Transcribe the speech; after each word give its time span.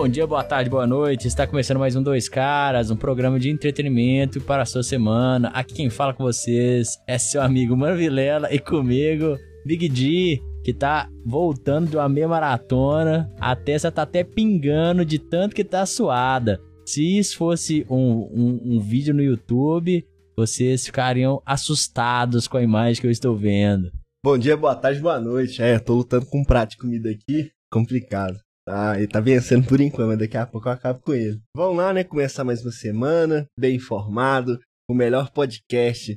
Bom 0.00 0.08
dia, 0.08 0.26
boa 0.26 0.42
tarde, 0.42 0.70
boa 0.70 0.86
noite. 0.86 1.28
Está 1.28 1.46
começando 1.46 1.78
mais 1.78 1.94
um 1.94 2.02
Dois 2.02 2.26
Caras, 2.26 2.90
um 2.90 2.96
programa 2.96 3.38
de 3.38 3.50
entretenimento 3.50 4.40
para 4.40 4.62
a 4.62 4.64
sua 4.64 4.82
semana. 4.82 5.48
Aqui 5.48 5.74
quem 5.74 5.90
fala 5.90 6.14
com 6.14 6.24
vocês 6.24 6.96
é 7.06 7.18
seu 7.18 7.42
amigo 7.42 7.76
Mano 7.76 7.98
Vilela 7.98 8.50
e 8.50 8.58
comigo, 8.58 9.36
Big 9.62 9.90
D, 9.90 10.40
que 10.64 10.72
tá 10.72 11.06
voltando 11.26 11.90
de 11.90 11.98
uma 11.98 12.08
meia 12.08 12.26
maratona. 12.26 13.30
A 13.38 13.54
testa 13.54 13.92
tá 13.92 14.00
até 14.00 14.24
pingando 14.24 15.04
de 15.04 15.18
tanto 15.18 15.54
que 15.54 15.62
tá 15.62 15.84
suada. 15.84 16.58
Se 16.86 17.18
isso 17.18 17.36
fosse 17.36 17.84
um, 17.90 18.26
um, 18.32 18.76
um 18.76 18.80
vídeo 18.80 19.12
no 19.12 19.22
YouTube, 19.22 20.02
vocês 20.34 20.86
ficariam 20.86 21.42
assustados 21.44 22.48
com 22.48 22.56
a 22.56 22.62
imagem 22.62 23.02
que 23.02 23.06
eu 23.06 23.10
estou 23.10 23.36
vendo. 23.36 23.92
Bom 24.24 24.38
dia, 24.38 24.56
boa 24.56 24.74
tarde, 24.74 24.98
boa 24.98 25.20
noite. 25.20 25.60
É, 25.60 25.78
tô 25.78 25.92
lutando 25.92 26.24
com 26.24 26.40
um 26.40 26.44
prato 26.44 26.70
de 26.70 26.78
comida 26.78 27.10
aqui, 27.10 27.50
complicado. 27.70 28.38
Ah, 28.72 28.96
ele 28.96 29.08
tá 29.08 29.18
vencendo 29.18 29.66
por 29.66 29.80
enquanto, 29.80 30.08
mas 30.08 30.18
daqui 30.18 30.36
a 30.36 30.46
pouco 30.46 30.68
eu 30.68 30.72
acabo 30.72 31.00
com 31.00 31.12
ele. 31.12 31.40
Vamos 31.56 31.76
lá, 31.76 31.92
né? 31.92 32.04
Começar 32.04 32.44
mais 32.44 32.62
uma 32.62 32.70
semana, 32.70 33.44
bem 33.58 33.74
informado, 33.74 34.60
o 34.88 34.94
melhor 34.94 35.32
podcast 35.32 36.16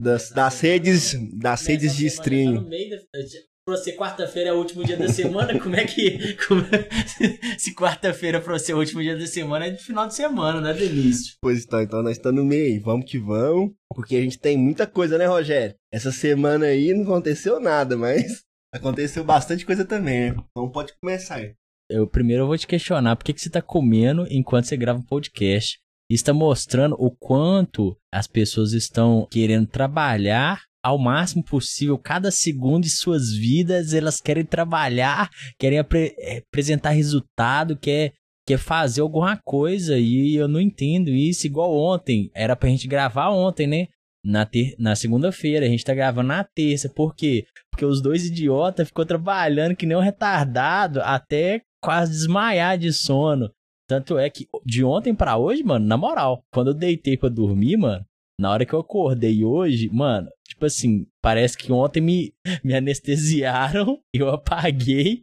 das, 0.00 0.30
das 0.30 0.60
redes, 0.60 1.14
das 1.38 1.66
redes 1.66 1.94
de 1.94 2.06
streaming. 2.06 2.66
Pra 3.66 3.76
você, 3.76 3.94
quarta-feira 3.94 4.48
é 4.48 4.52
o 4.54 4.56
último 4.56 4.82
dia 4.82 4.96
da 4.96 5.08
semana, 5.08 5.60
como 5.60 5.76
é 5.76 5.84
que. 5.84 6.36
Como... 6.46 6.62
Se 7.58 7.74
quarta-feira 7.74 8.40
pra 8.40 8.58
você 8.58 8.72
é 8.72 8.74
o 8.74 8.78
último 8.78 9.02
dia 9.02 9.16
da 9.16 9.26
semana, 9.26 9.66
é 9.66 9.70
de 9.70 9.84
final 9.84 10.08
de 10.08 10.14
semana, 10.14 10.58
né, 10.58 10.72
Delício? 10.72 11.34
Pois 11.42 11.64
então, 11.64 11.82
então 11.82 12.02
nós 12.02 12.16
estamos 12.16 12.40
no 12.40 12.48
meio, 12.48 12.80
vamos 12.80 13.08
que 13.08 13.18
vamos. 13.18 13.72
Porque 13.94 14.16
a 14.16 14.22
gente 14.22 14.38
tem 14.38 14.56
muita 14.56 14.86
coisa, 14.86 15.18
né, 15.18 15.26
Rogério? 15.26 15.76
Essa 15.92 16.10
semana 16.10 16.64
aí 16.64 16.94
não 16.94 17.02
aconteceu 17.02 17.60
nada, 17.60 17.94
mas 17.94 18.40
aconteceu 18.74 19.22
bastante 19.22 19.66
coisa 19.66 19.84
também, 19.84 20.32
né? 20.32 20.36
Então 20.50 20.70
pode 20.70 20.94
começar 20.98 21.36
aí. 21.36 21.54
Eu 21.90 22.06
primeiro 22.06 22.44
eu 22.44 22.46
vou 22.46 22.56
te 22.56 22.68
questionar 22.68 23.16
por 23.16 23.24
que, 23.24 23.32
que 23.32 23.40
você 23.40 23.50
tá 23.50 23.60
comendo 23.60 24.24
enquanto 24.30 24.66
você 24.66 24.76
grava 24.76 25.00
um 25.00 25.04
podcast. 25.04 25.76
Está 26.08 26.32
mostrando 26.32 26.94
o 26.98 27.10
quanto 27.10 27.96
as 28.12 28.28
pessoas 28.28 28.72
estão 28.72 29.26
querendo 29.28 29.66
trabalhar 29.66 30.62
ao 30.82 30.98
máximo 30.98 31.44
possível, 31.44 31.98
cada 31.98 32.30
segundo 32.30 32.84
de 32.84 32.90
suas 32.90 33.32
vidas, 33.32 33.92
elas 33.92 34.20
querem 34.20 34.44
trabalhar, 34.44 35.28
querem 35.58 35.78
apre 35.78 36.14
eh, 36.18 36.42
apresentar 36.48 36.90
resultado, 36.90 37.76
quer, 37.76 38.12
quer 38.46 38.58
fazer 38.58 39.02
alguma 39.02 39.36
coisa, 39.44 39.98
e 39.98 40.36
eu 40.36 40.48
não 40.48 40.60
entendo 40.60 41.10
isso, 41.10 41.46
igual 41.46 41.76
ontem, 41.76 42.30
era 42.34 42.56
pra 42.56 42.70
gente 42.70 42.88
gravar 42.88 43.30
ontem, 43.30 43.66
né? 43.66 43.88
Na, 44.24 44.46
ter 44.46 44.74
na 44.78 44.96
segunda-feira, 44.96 45.66
a 45.66 45.68
gente 45.68 45.84
tá 45.84 45.92
gravando 45.92 46.28
na 46.28 46.44
terça, 46.44 46.88
por 46.88 47.14
quê? 47.14 47.44
Porque 47.70 47.84
os 47.84 48.00
dois 48.00 48.24
idiotas 48.24 48.88
ficou 48.88 49.04
trabalhando 49.04 49.76
que 49.76 49.84
nem 49.84 49.96
um 49.96 50.00
retardado 50.00 51.00
até 51.02 51.60
quase 51.80 52.12
desmaiar 52.12 52.78
de 52.78 52.92
sono. 52.92 53.50
Tanto 53.88 54.18
é 54.18 54.30
que 54.30 54.46
de 54.64 54.84
ontem 54.84 55.14
para 55.14 55.36
hoje, 55.36 55.64
mano, 55.64 55.84
na 55.86 55.96
moral, 55.96 56.44
quando 56.52 56.68
eu 56.68 56.74
deitei 56.74 57.16
pra 57.16 57.28
dormir, 57.28 57.76
mano, 57.76 58.04
na 58.38 58.50
hora 58.50 58.64
que 58.64 58.72
eu 58.72 58.80
acordei 58.80 59.44
hoje, 59.44 59.90
mano, 59.92 60.28
tipo 60.46 60.64
assim, 60.64 61.06
parece 61.20 61.58
que 61.58 61.72
ontem 61.72 62.00
me, 62.00 62.34
me 62.64 62.74
anestesiaram, 62.74 64.00
eu 64.14 64.28
apaguei 64.28 65.22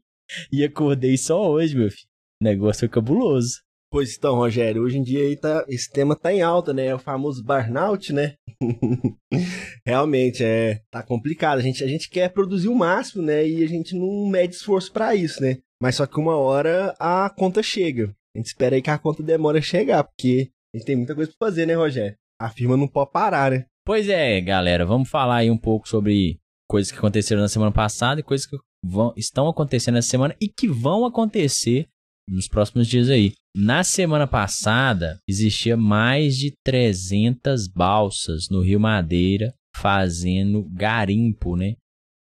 e 0.52 0.64
acordei 0.64 1.18
só 1.18 1.50
hoje, 1.50 1.76
meu 1.76 1.90
filho. 1.90 2.08
O 2.42 2.44
negócio 2.44 2.82
foi 2.82 2.90
cabuloso. 2.90 3.62
Pois 3.90 4.18
então, 4.18 4.36
Rogério, 4.36 4.84
hoje 4.84 4.98
em 4.98 5.04
dia 5.04 5.22
aí 5.22 5.38
tá, 5.38 5.66
esse 5.70 5.90
tema 5.90 6.16
tá 6.16 6.34
em 6.34 6.42
alta, 6.42 6.74
né? 6.74 6.88
É 6.88 6.96
o 6.96 7.00
famoso 7.00 7.44
burnout, 7.44 8.12
né? 8.12 8.36
Realmente, 9.86 10.44
é, 10.44 10.82
tá 10.92 11.02
complicado. 11.02 11.60
A 11.60 11.62
gente, 11.62 11.84
a 11.84 11.88
gente 11.88 12.10
quer 12.10 12.30
produzir 12.34 12.68
o 12.68 12.76
máximo, 12.76 13.24
né? 13.24 13.48
E 13.48 13.64
a 13.64 13.68
gente 13.68 13.96
não 13.96 14.28
mede 14.30 14.56
esforço 14.56 14.92
para 14.92 15.16
isso, 15.16 15.42
né? 15.42 15.60
Mas 15.82 15.96
só 15.96 16.06
que 16.06 16.20
uma 16.20 16.36
hora 16.36 16.94
a 17.00 17.30
conta 17.30 17.64
chega. 17.64 18.14
A 18.36 18.40
gente 18.40 18.48
espera 18.48 18.76
aí 18.76 18.82
que 18.82 18.90
a 18.90 18.98
conta 18.98 19.24
demora 19.24 19.60
a 19.60 19.62
chegar, 19.62 20.04
porque 20.04 20.50
a 20.74 20.78
gente 20.78 20.86
tem 20.86 20.96
muita 20.96 21.16
coisa 21.16 21.32
pra 21.32 21.48
fazer, 21.48 21.66
né, 21.66 21.76
Rogério? 21.76 22.16
A 22.40 22.50
firma 22.50 22.76
não 22.76 22.88
pode 22.88 23.12
parar, 23.12 23.52
né? 23.52 23.66
Pois 23.86 24.10
é, 24.10 24.42
galera, 24.42 24.86
vamos 24.86 25.10
falar 25.10 25.38
aí 25.38 25.50
um 25.50 25.58
pouco 25.58 25.88
sobre 25.88 26.38
coisas 26.70 26.92
que 26.92 26.98
aconteceram 26.98 27.42
na 27.42 27.48
semana 27.48 27.72
passada 27.72 28.20
e 28.20 28.24
coisas 28.24 28.46
que 28.46 28.58
vão, 28.84 29.14
estão 29.16 29.48
acontecendo 29.48 29.98
essa 29.98 30.10
semana 30.10 30.36
e 30.42 30.50
que 30.50 30.68
vão 30.68 31.06
acontecer 31.06 31.88
nos 32.30 32.48
próximos 32.48 32.88
dias 32.88 33.10
aí. 33.10 33.34
Na 33.60 33.84
semana 33.84 34.28
passada, 34.28 35.20
existia 35.28 35.76
mais 35.76 36.38
de 36.38 36.54
300 36.64 37.68
balsas 37.68 38.50
no 38.52 38.62
Rio 38.62 38.80
Madeira 38.80 39.52
fazendo 39.76 40.64
garimpo, 40.70 41.56
né? 41.56 41.76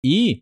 E 0.03 0.41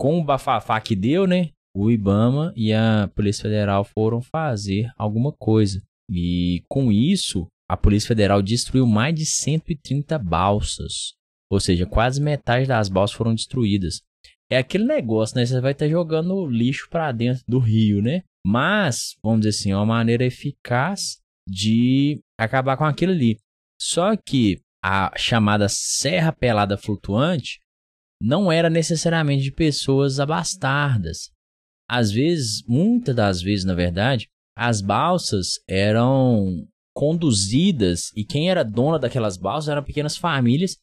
com 0.00 0.18
o 0.18 0.24
bafafá 0.24 0.80
que 0.80 0.96
deu, 0.96 1.26
né? 1.26 1.50
O 1.76 1.90
Ibama 1.90 2.50
e 2.56 2.72
a 2.72 3.10
Polícia 3.14 3.42
Federal 3.42 3.84
foram 3.84 4.22
fazer 4.22 4.90
alguma 4.96 5.32
coisa. 5.32 5.82
E 6.10 6.64
com 6.66 6.90
isso, 6.90 7.46
a 7.68 7.76
Polícia 7.76 8.08
Federal 8.08 8.40
destruiu 8.40 8.86
mais 8.86 9.14
de 9.14 9.26
130 9.26 10.18
balsas. 10.18 11.12
Ou 11.52 11.60
seja, 11.60 11.84
quase 11.84 12.22
metade 12.22 12.66
das 12.66 12.88
balsas 12.88 13.14
foram 13.14 13.34
destruídas. 13.34 14.00
É 14.50 14.56
aquele 14.56 14.84
negócio, 14.84 15.36
né? 15.36 15.44
Você 15.44 15.60
vai 15.60 15.72
estar 15.72 15.88
jogando 15.88 16.46
lixo 16.46 16.88
para 16.88 17.12
dentro 17.12 17.44
do 17.46 17.58
rio, 17.58 18.00
né? 18.00 18.22
Mas, 18.48 19.16
vamos 19.24 19.40
dizer 19.40 19.58
assim, 19.58 19.72
é 19.72 19.76
uma 19.76 19.84
maneira 19.84 20.24
eficaz 20.24 21.18
de 21.48 22.20
acabar 22.38 22.76
com 22.76 22.84
aquilo 22.84 23.10
ali. 23.10 23.40
Só 23.76 24.16
que 24.16 24.60
a 24.80 25.10
chamada 25.16 25.66
Serra 25.68 26.32
Pelada 26.32 26.78
Flutuante 26.78 27.58
não 28.22 28.52
era 28.52 28.70
necessariamente 28.70 29.42
de 29.42 29.50
pessoas 29.50 30.20
abastardas. 30.20 31.32
Às 31.90 32.12
vezes, 32.12 32.62
muitas 32.68 33.16
das 33.16 33.42
vezes, 33.42 33.64
na 33.64 33.74
verdade, 33.74 34.28
as 34.56 34.80
balsas 34.80 35.58
eram 35.68 36.68
conduzidas 36.94 38.12
e 38.14 38.24
quem 38.24 38.48
era 38.48 38.62
dona 38.62 38.96
daquelas 38.96 39.36
balsas 39.36 39.70
eram 39.70 39.82
pequenas 39.82 40.16
famílias 40.16 40.78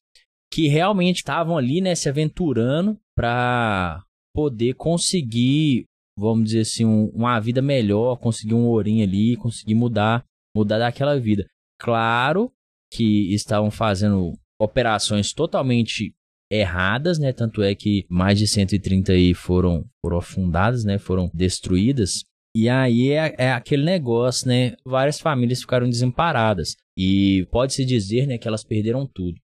que 0.52 0.68
realmente 0.68 1.18
estavam 1.18 1.58
ali, 1.58 1.80
né, 1.80 1.96
se 1.96 2.10
aventurando 2.10 3.00
para 3.16 4.04
poder 4.36 4.74
conseguir, 4.74 5.86
vamos 6.18 6.46
dizer 6.46 6.62
assim, 6.62 6.86
um, 6.86 7.08
uma 7.08 7.40
vida 7.40 7.62
melhor, 7.62 8.18
conseguir 8.18 8.54
um 8.54 8.66
ourinho 8.66 9.04
ali, 9.04 9.36
conseguir 9.36 9.76
mudar, 9.76 10.24
mudar 10.56 10.80
daquela 10.80 11.20
vida. 11.20 11.46
Claro 11.80 12.52
que 12.92 13.34
estavam 13.34 13.72
fazendo 13.72 14.34
operações 14.60 15.34
totalmente 15.34 16.14
erradas, 16.52 17.18
né? 17.18 17.34
Tanto 17.34 17.64
é 17.64 17.74
que 17.74 18.06
mais 18.10 18.38
de 18.38 18.48
130 18.48 19.12
aí 19.12 19.34
foram, 19.34 19.86
foram 20.06 20.18
afundadas, 20.18 20.84
né? 20.84 20.98
Foram 20.98 21.30
destruídas. 21.34 22.24
E 22.56 22.70
aí 22.70 23.12
é, 23.12 23.36
é, 23.38 23.52
aquele 23.52 23.84
negócio, 23.84 24.48
né? 24.48 24.76
Várias 24.86 25.20
famílias 25.20 25.62
ficaram 25.62 25.90
desamparadas. 25.90 26.76
E 26.98 27.48
pode-se 27.52 27.84
dizer, 27.84 28.28
né, 28.28 28.38
que 28.38 28.48
elas 28.48 28.64
perderam 28.64 29.08
tudo. 29.08 29.40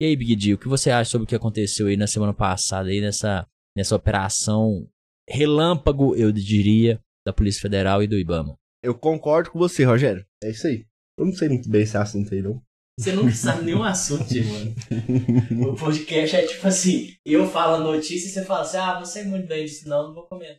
E 0.00 0.06
aí, 0.06 0.16
Big 0.16 0.36
D, 0.36 0.54
o 0.54 0.58
que 0.58 0.68
você 0.68 0.90
acha 0.90 1.10
sobre 1.10 1.24
o 1.24 1.28
que 1.28 1.34
aconteceu 1.34 1.86
aí 1.86 1.96
na 1.96 2.06
semana 2.06 2.32
passada, 2.32 2.88
aí 2.88 3.00
nessa, 3.00 3.46
nessa 3.76 3.96
operação 3.96 4.88
relâmpago, 5.28 6.14
eu 6.16 6.30
diria, 6.32 7.00
da 7.26 7.32
Polícia 7.32 7.62
Federal 7.62 8.02
e 8.02 8.06
do 8.06 8.18
Ibama? 8.18 8.56
Eu 8.82 8.94
concordo 8.94 9.50
com 9.50 9.58
você, 9.58 9.84
Rogério. 9.84 10.24
É 10.42 10.50
isso 10.50 10.66
aí. 10.66 10.86
Eu 11.18 11.26
não 11.26 11.32
sei 11.32 11.48
muito 11.48 11.68
bem 11.68 11.82
esse 11.82 11.96
assunto 11.96 12.34
aí, 12.34 12.42
não. 12.42 12.62
Você 12.98 13.12
nunca 13.12 13.32
sabe 13.32 13.64
nenhum 13.64 13.82
assunto, 13.82 14.28
mano. 15.50 15.72
O 15.72 15.76
podcast 15.76 16.36
é 16.36 16.46
tipo 16.46 16.66
assim, 16.66 17.16
eu 17.24 17.46
falo 17.48 17.76
a 17.76 17.80
notícia 17.80 18.28
e 18.28 18.30
você 18.30 18.44
fala 18.44 18.60
assim, 18.60 18.76
ah, 18.76 18.94
não 18.94 19.04
sei 19.04 19.24
muito 19.24 19.48
bem 19.48 19.64
disso 19.64 19.88
não, 19.88 20.08
não 20.08 20.14
vou 20.14 20.26
comentar. 20.28 20.58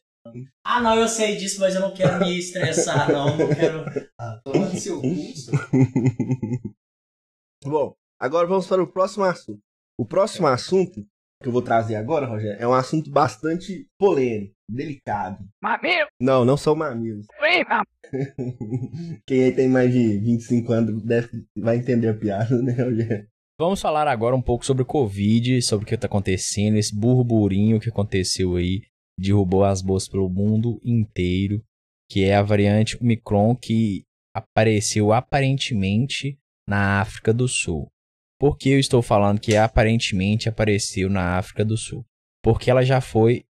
Ah, 0.66 0.82
não, 0.82 0.96
eu 0.96 1.08
sei 1.08 1.36
disso, 1.36 1.60
mas 1.60 1.76
eu 1.76 1.82
não 1.82 1.94
quero 1.94 2.20
me 2.20 2.38
estressar, 2.38 3.12
não. 3.12 3.38
Não 3.38 3.56
quero. 3.56 3.86
Ah, 4.20 4.42
seu 4.78 5.02
curso. 5.02 5.52
Bom, 7.64 7.96
agora 8.20 8.48
vamos 8.48 8.66
para 8.66 8.82
o 8.82 8.88
próximo 8.88 9.26
assunto. 9.26 9.62
O 10.00 10.06
próximo 10.06 10.48
assunto 10.48 11.06
que 11.42 11.48
eu 11.48 11.52
vou 11.52 11.62
trazer 11.62 11.96
agora, 11.96 12.26
Rogério, 12.26 12.62
é 12.62 12.68
um 12.68 12.74
assunto 12.74 13.10
bastante 13.10 13.88
polêmico, 14.00 14.54
delicado. 14.70 15.44
Mamilo? 15.62 16.08
Não, 16.20 16.46
não 16.46 16.58
são 16.58 16.76
mamilos. 16.76 17.28
Quem 19.28 19.44
aí 19.44 19.52
tem 19.52 19.68
mais 19.68 19.92
de 19.92 20.18
25 20.20 20.72
anos 20.72 21.04
deve, 21.04 21.46
vai 21.58 21.78
entender 21.78 22.10
a 22.10 22.14
piada, 22.14 22.62
né, 22.62 22.74
Rogério? 22.74 23.28
Vamos 23.60 23.82
falar 23.82 24.08
agora 24.08 24.36
um 24.36 24.42
pouco 24.42 24.66
sobre 24.66 24.84
o 24.84 24.86
Covid, 24.86 25.62
sobre 25.62 25.86
o 25.86 25.88
que 25.88 25.96
está 25.96 26.08
acontecendo, 26.08 26.76
esse 26.76 26.94
burburinho 26.94 27.80
que 27.80 27.90
aconteceu 27.90 28.56
aí 28.56 28.82
derrubou 29.18 29.64
as 29.64 29.82
bolsas 29.82 30.10
pelo 30.10 30.30
mundo 30.30 30.80
inteiro, 30.84 31.64
que 32.10 32.26
é 32.26 32.36
a 32.36 32.44
variante 32.44 32.98
Omicron 33.02 33.56
que 33.56 34.04
apareceu 34.36 35.14
aparentemente 35.14 36.38
na 36.68 37.00
África 37.00 37.34
do 37.34 37.48
Sul. 37.48 37.88
Por 38.40 38.58
que 38.58 38.70
eu 38.70 38.80
estou 38.80 39.02
falando 39.02 39.40
que 39.40 39.56
aparentemente 39.56 40.50
apareceu 40.50 41.10
na 41.10 41.38
África 41.38 41.64
do 41.64 41.78
Sul? 41.78 42.06
Porque 42.44 42.70
ela 42.70 42.84
já 42.84 43.00
foi. 43.00 43.46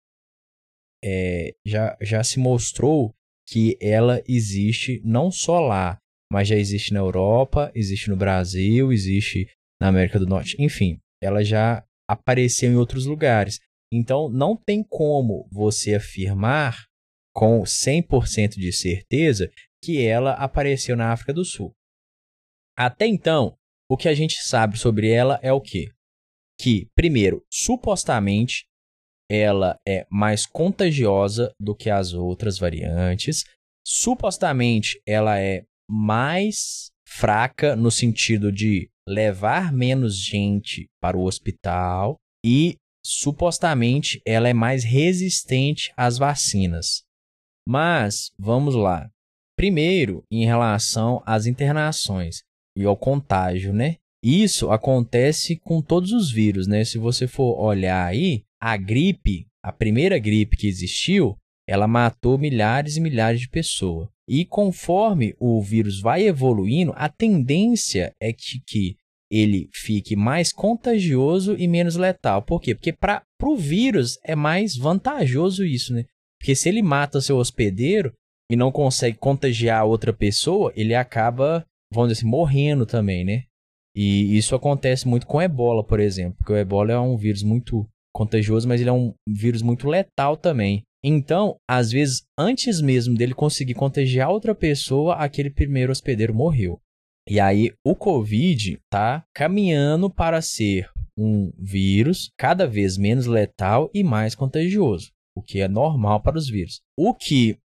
É, 1.03 1.55
já, 1.67 1.97
já 2.01 2.25
se 2.25 2.39
mostrou 2.39 3.15
que 3.47 3.77
ela 3.81 4.23
existe 4.27 5.03
não 5.05 5.31
só 5.31 5.61
lá, 5.61 5.99
mas 6.33 6.49
já 6.49 6.57
existe 6.57 6.93
na 6.93 7.01
Europa, 7.01 7.71
existe 7.75 8.09
no 8.09 8.17
Brasil, 8.17 8.93
existe 8.93 9.49
na 9.81 9.89
América 9.89 10.19
do 10.19 10.27
Norte. 10.27 10.57
Enfim, 10.59 10.99
ela 11.23 11.45
já 11.45 11.85
apareceu 12.09 12.71
em 12.71 12.77
outros 12.77 13.07
lugares. 13.07 13.61
Então, 13.93 14.29
não 14.29 14.57
tem 14.57 14.83
como 14.83 15.49
você 15.53 15.95
afirmar 15.95 16.87
com 17.35 17.63
100% 17.63 18.57
de 18.57 18.73
certeza 18.73 19.51
que 19.83 20.05
ela 20.05 20.33
apareceu 20.33 20.97
na 20.97 21.13
África 21.13 21.33
do 21.33 21.45
Sul. 21.45 21.73
Até 22.77 23.07
então, 23.07 23.57
o 23.89 23.97
que 23.97 24.09
a 24.09 24.15
gente 24.15 24.43
sabe 24.43 24.79
sobre 24.79 25.11
ela 25.11 25.39
é 25.43 25.53
o 25.53 25.61
quê? 25.61 25.91
Que, 26.61 26.89
primeiro, 26.95 27.45
supostamente 27.51 28.65
ela 29.31 29.79
é 29.87 30.07
mais 30.11 30.47
contagiosa 30.47 31.53
do 31.61 31.75
que 31.75 31.91
as 31.91 32.13
outras 32.13 32.59
variantes. 32.59 33.45
Supostamente 33.87 35.01
ela 35.07 35.39
é 35.39 35.65
mais 35.89 36.91
fraca 37.07 37.77
no 37.77 37.91
sentido 37.91 38.51
de 38.51 38.91
levar 39.07 39.73
menos 39.73 40.17
gente 40.17 40.89
para 41.01 41.17
o 41.17 41.25
hospital 41.25 42.17
e 42.45 42.77
supostamente 43.05 44.21
ela 44.27 44.49
é 44.49 44.55
mais 44.55 44.83
resistente 44.83 45.93
às 45.97 46.17
vacinas. 46.17 47.03
Mas 47.69 48.31
vamos 48.39 48.75
lá. 48.75 49.11
Primeiro, 49.57 50.25
em 50.31 50.45
relação 50.45 51.23
às 51.25 51.47
internações 51.47 52.43
e 52.77 52.85
ao 52.85 52.97
contágio, 52.97 53.73
né? 53.73 53.97
Isso 54.23 54.71
acontece 54.71 55.57
com 55.57 55.83
todos 55.83 56.13
os 56.13 56.31
vírus, 56.31 56.67
né? 56.67 56.85
Se 56.85 56.99
você 56.99 57.27
for 57.27 57.61
olhar 57.61 58.07
aí, 58.07 58.43
a 58.61 58.77
gripe, 58.77 59.47
a 59.63 59.71
primeira 59.71 60.19
gripe 60.19 60.57
que 60.57 60.67
existiu, 60.67 61.37
ela 61.69 61.87
matou 61.87 62.39
milhares 62.39 62.97
e 62.97 63.01
milhares 63.01 63.41
de 63.41 63.49
pessoas. 63.49 64.09
E 64.29 64.45
conforme 64.45 65.35
o 65.39 65.61
vírus 65.63 66.01
vai 66.01 66.27
evoluindo, 66.27 66.93
a 66.97 67.09
tendência 67.09 68.15
é 68.21 68.33
que, 68.33 68.61
que 68.67 68.97
ele 69.31 69.69
fique 69.73 70.17
mais 70.17 70.53
contagioso 70.53 71.57
e 71.59 71.67
menos 71.67 71.97
letal. 71.97 72.43
Por 72.43 72.61
quê? 72.61 72.75
Porque 72.75 72.93
para 72.93 73.23
o 73.43 73.57
vírus 73.57 74.19
é 74.25 74.35
mais 74.35 74.77
vantajoso 74.77 75.65
isso, 75.65 75.93
né? 75.93 76.05
Porque 76.39 76.55
se 76.55 76.69
ele 76.69 76.83
mata 76.83 77.21
seu 77.21 77.37
hospedeiro 77.37 78.13
e 78.51 78.57
não 78.57 78.71
consegue 78.71 79.19
contagiar 79.19 79.85
outra 79.85 80.13
pessoa, 80.13 80.73
ele 80.77 80.95
acaba, 80.95 81.67
vamos 81.95 82.11
dizer 82.11 82.21
assim, 82.21 82.31
morrendo 82.31 82.85
também, 82.85 83.25
né? 83.25 83.45
E 83.97 84.37
isso 84.37 84.55
acontece 84.55 85.07
muito 85.07 85.27
com 85.27 85.41
ebola, 85.41 85.85
por 85.85 86.01
exemplo, 86.01 86.37
porque 86.39 86.53
o 86.53 86.57
ebola 86.57 86.93
é 86.93 86.99
um 86.99 87.17
vírus 87.17 87.43
muito 87.43 87.87
contagioso, 88.13 88.67
mas 88.67 88.81
ele 88.81 88.91
é 88.91 88.93
um 88.93 89.15
vírus 89.29 89.63
muito 89.63 89.89
letal 89.89 90.37
também. 90.37 90.83
Então, 91.05 91.57
às 91.69 91.93
vezes, 91.93 92.23
antes 92.39 92.81
mesmo 92.81 93.17
dele 93.17 93.35
conseguir 93.35 93.75
contagiar 93.75 94.31
outra 94.31 94.55
pessoa, 94.55 95.17
aquele 95.17 95.51
primeiro 95.51 95.93
hospedeiro 95.93 96.35
morreu. 96.35 96.81
E 97.29 97.39
aí, 97.39 97.73
o 97.87 97.95
Covid 97.95 98.79
tá 98.91 99.23
caminhando 99.35 100.11
para 100.11 100.41
ser 100.41 100.91
um 101.17 101.53
vírus 101.59 102.31
cada 102.39 102.67
vez 102.67 102.97
menos 102.97 103.27
letal 103.27 103.91
e 103.95 104.03
mais 104.03 104.35
contagioso, 104.35 105.11
o 105.37 105.43
que 105.43 105.61
é 105.61 105.69
normal 105.69 106.21
para 106.21 106.39
os 106.39 106.49
vírus. 106.49 106.81
O 106.99 107.15
que 107.15 107.57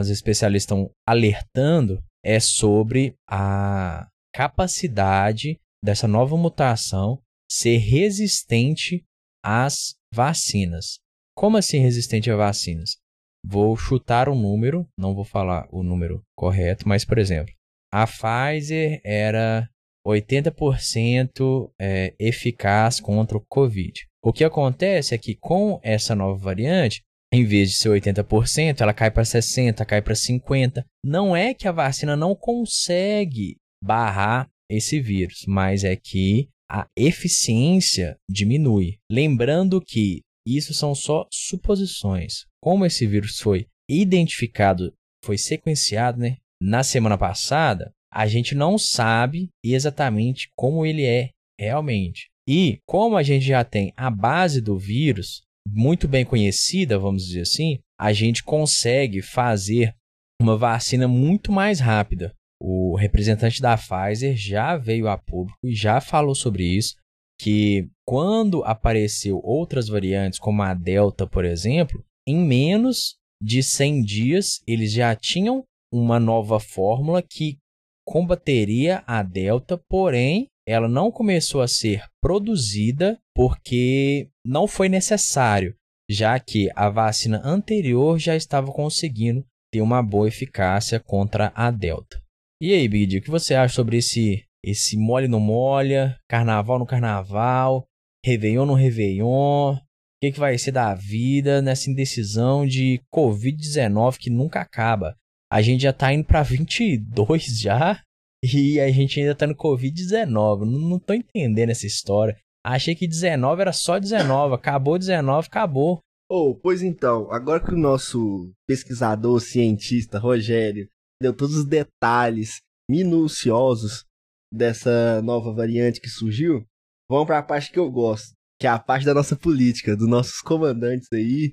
os 0.00 0.08
especialistas 0.08 0.64
estão 0.64 0.90
alertando 1.06 2.02
é 2.24 2.40
sobre 2.40 3.14
a 3.28 4.08
capacidade 4.34 5.58
dessa 5.82 6.08
nova 6.08 6.36
mutação 6.36 7.20
ser 7.50 7.78
resistente 7.78 9.04
às 9.44 9.94
vacinas. 10.12 10.98
Como 11.36 11.56
assim 11.56 11.78
resistente 11.78 12.30
a 12.30 12.36
vacinas? 12.36 12.98
Vou 13.44 13.76
chutar 13.76 14.28
um 14.28 14.34
número, 14.34 14.86
não 14.98 15.14
vou 15.14 15.24
falar 15.24 15.68
o 15.70 15.82
número 15.82 16.22
correto, 16.36 16.88
mas 16.88 17.04
por 17.04 17.18
exemplo, 17.18 17.54
a 17.92 18.06
Pfizer 18.06 19.00
era 19.04 19.68
80% 20.06 21.70
é, 21.80 22.14
eficaz 22.18 23.00
contra 23.00 23.38
o 23.38 23.44
Covid. 23.48 24.06
O 24.22 24.32
que 24.32 24.44
acontece 24.44 25.14
é 25.14 25.18
que 25.18 25.36
com 25.36 25.80
essa 25.82 26.14
nova 26.14 26.38
variante, 26.38 27.02
em 27.32 27.44
vez 27.44 27.70
de 27.70 27.76
ser 27.76 27.90
80%, 27.90 28.80
ela 28.80 28.94
cai 28.94 29.10
para 29.10 29.22
60%, 29.22 29.84
cai 29.84 30.00
para 30.00 30.14
50%. 30.14 30.84
Não 31.04 31.36
é 31.36 31.52
que 31.52 31.68
a 31.68 31.72
vacina 31.72 32.16
não 32.16 32.34
consegue 32.34 33.56
barrar 33.82 34.48
esse 34.70 35.00
vírus, 35.00 35.44
mas 35.46 35.84
é 35.84 35.96
que 35.96 36.48
a 36.70 36.86
eficiência 36.96 38.16
diminui. 38.30 38.98
Lembrando 39.10 39.80
que 39.80 40.20
isso 40.46 40.72
são 40.74 40.94
só 40.94 41.26
suposições. 41.32 42.44
Como 42.62 42.84
esse 42.84 43.06
vírus 43.06 43.38
foi 43.38 43.66
identificado, 43.88 44.92
foi 45.24 45.38
sequenciado, 45.38 46.18
né? 46.18 46.36
Na 46.60 46.82
semana 46.82 47.16
passada, 47.16 47.92
a 48.12 48.26
gente 48.26 48.54
não 48.54 48.76
sabe 48.78 49.48
exatamente 49.64 50.48
como 50.56 50.84
ele 50.84 51.04
é 51.04 51.30
realmente. 51.58 52.28
E 52.48 52.78
como 52.86 53.16
a 53.16 53.22
gente 53.22 53.44
já 53.44 53.62
tem 53.62 53.92
a 53.96 54.10
base 54.10 54.60
do 54.60 54.78
vírus 54.78 55.42
muito 55.72 56.08
bem 56.08 56.24
conhecida, 56.24 56.98
vamos 56.98 57.26
dizer 57.26 57.42
assim, 57.42 57.78
a 57.98 58.12
gente 58.12 58.42
consegue 58.42 59.22
fazer 59.22 59.94
uma 60.40 60.56
vacina 60.56 61.08
muito 61.08 61.50
mais 61.50 61.80
rápida. 61.80 62.34
O 62.60 62.96
representante 62.96 63.60
da 63.60 63.76
Pfizer 63.76 64.36
já 64.36 64.76
veio 64.76 65.08
a 65.08 65.16
público 65.16 65.58
e 65.64 65.74
já 65.74 66.00
falou 66.00 66.34
sobre 66.34 66.64
isso, 66.64 66.94
que 67.40 67.88
quando 68.06 68.64
apareceu 68.64 69.40
outras 69.44 69.88
variantes, 69.88 70.38
como 70.38 70.62
a 70.62 70.74
Delta, 70.74 71.26
por 71.26 71.44
exemplo, 71.44 72.04
em 72.26 72.36
menos 72.36 73.16
de 73.40 73.62
100 73.62 74.02
dias 74.02 74.60
eles 74.66 74.92
já 74.92 75.14
tinham 75.14 75.62
uma 75.92 76.18
nova 76.18 76.58
fórmula 76.58 77.22
que 77.22 77.58
combateria 78.04 79.04
a 79.06 79.22
Delta, 79.22 79.80
porém 79.88 80.46
ela 80.68 80.86
não 80.86 81.10
começou 81.10 81.62
a 81.62 81.66
ser 81.66 82.04
produzida 82.20 83.18
porque 83.34 84.28
não 84.44 84.68
foi 84.68 84.86
necessário, 84.86 85.74
já 86.10 86.38
que 86.38 86.68
a 86.76 86.90
vacina 86.90 87.40
anterior 87.42 88.18
já 88.18 88.36
estava 88.36 88.70
conseguindo 88.70 89.42
ter 89.72 89.80
uma 89.80 90.02
boa 90.02 90.28
eficácia 90.28 91.00
contra 91.00 91.50
a 91.54 91.70
Delta. 91.70 92.20
E 92.60 92.74
aí, 92.74 92.86
Big 92.86 93.16
o 93.16 93.22
que 93.22 93.30
você 93.30 93.54
acha 93.54 93.74
sobre 93.74 93.96
esse 93.96 94.44
esse 94.62 94.98
mole 94.98 95.26
no 95.26 95.40
molha, 95.40 96.18
carnaval 96.28 96.78
no 96.78 96.86
carnaval, 96.86 97.86
Réveillon 98.26 98.66
no 98.66 98.74
Réveillon, 98.74 99.74
o 99.74 99.80
que, 100.20 100.32
que 100.32 100.40
vai 100.40 100.58
ser 100.58 100.72
da 100.72 100.94
vida 100.94 101.62
nessa 101.62 101.88
indecisão 101.88 102.66
de 102.66 103.00
Covid-19 103.14 104.18
que 104.18 104.28
nunca 104.28 104.60
acaba? 104.60 105.16
A 105.50 105.62
gente 105.62 105.84
já 105.84 105.94
tá 105.94 106.12
indo 106.12 106.24
pra 106.24 106.42
22 106.42 107.44
já 107.58 108.02
e 108.42 108.80
a 108.80 108.90
gente 108.90 109.20
ainda 109.20 109.34
tá 109.34 109.46
no 109.46 109.54
Covid-19. 109.54 110.60
Não, 110.64 110.66
não 110.66 110.98
tô 110.98 111.14
entendendo 111.14 111.70
essa 111.70 111.86
história. 111.86 112.36
Achei 112.64 112.94
que 112.94 113.06
19 113.06 113.60
era 113.60 113.72
só 113.72 113.98
19, 113.98 114.54
acabou 114.54 114.98
19, 114.98 115.46
acabou. 115.46 116.00
Oh, 116.30 116.54
pois 116.54 116.82
então, 116.82 117.30
agora 117.32 117.64
que 117.64 117.72
o 117.72 117.78
nosso 117.78 118.52
pesquisador, 118.66 119.40
cientista, 119.40 120.18
Rogério, 120.18 120.86
deu 121.22 121.34
todos 121.34 121.56
os 121.56 121.64
detalhes 121.64 122.60
minuciosos 122.90 124.04
dessa 124.52 125.22
nova 125.22 125.52
variante 125.52 126.00
que 126.00 126.08
surgiu, 126.08 126.66
vamos 127.10 127.26
para 127.26 127.38
a 127.38 127.42
parte 127.42 127.72
que 127.72 127.78
eu 127.78 127.90
gosto, 127.90 128.32
que 128.60 128.66
é 128.66 128.70
a 128.70 128.78
parte 128.78 129.06
da 129.06 129.14
nossa 129.14 129.36
política, 129.36 129.96
dos 129.96 130.08
nossos 130.08 130.40
comandantes 130.40 131.08
aí, 131.12 131.52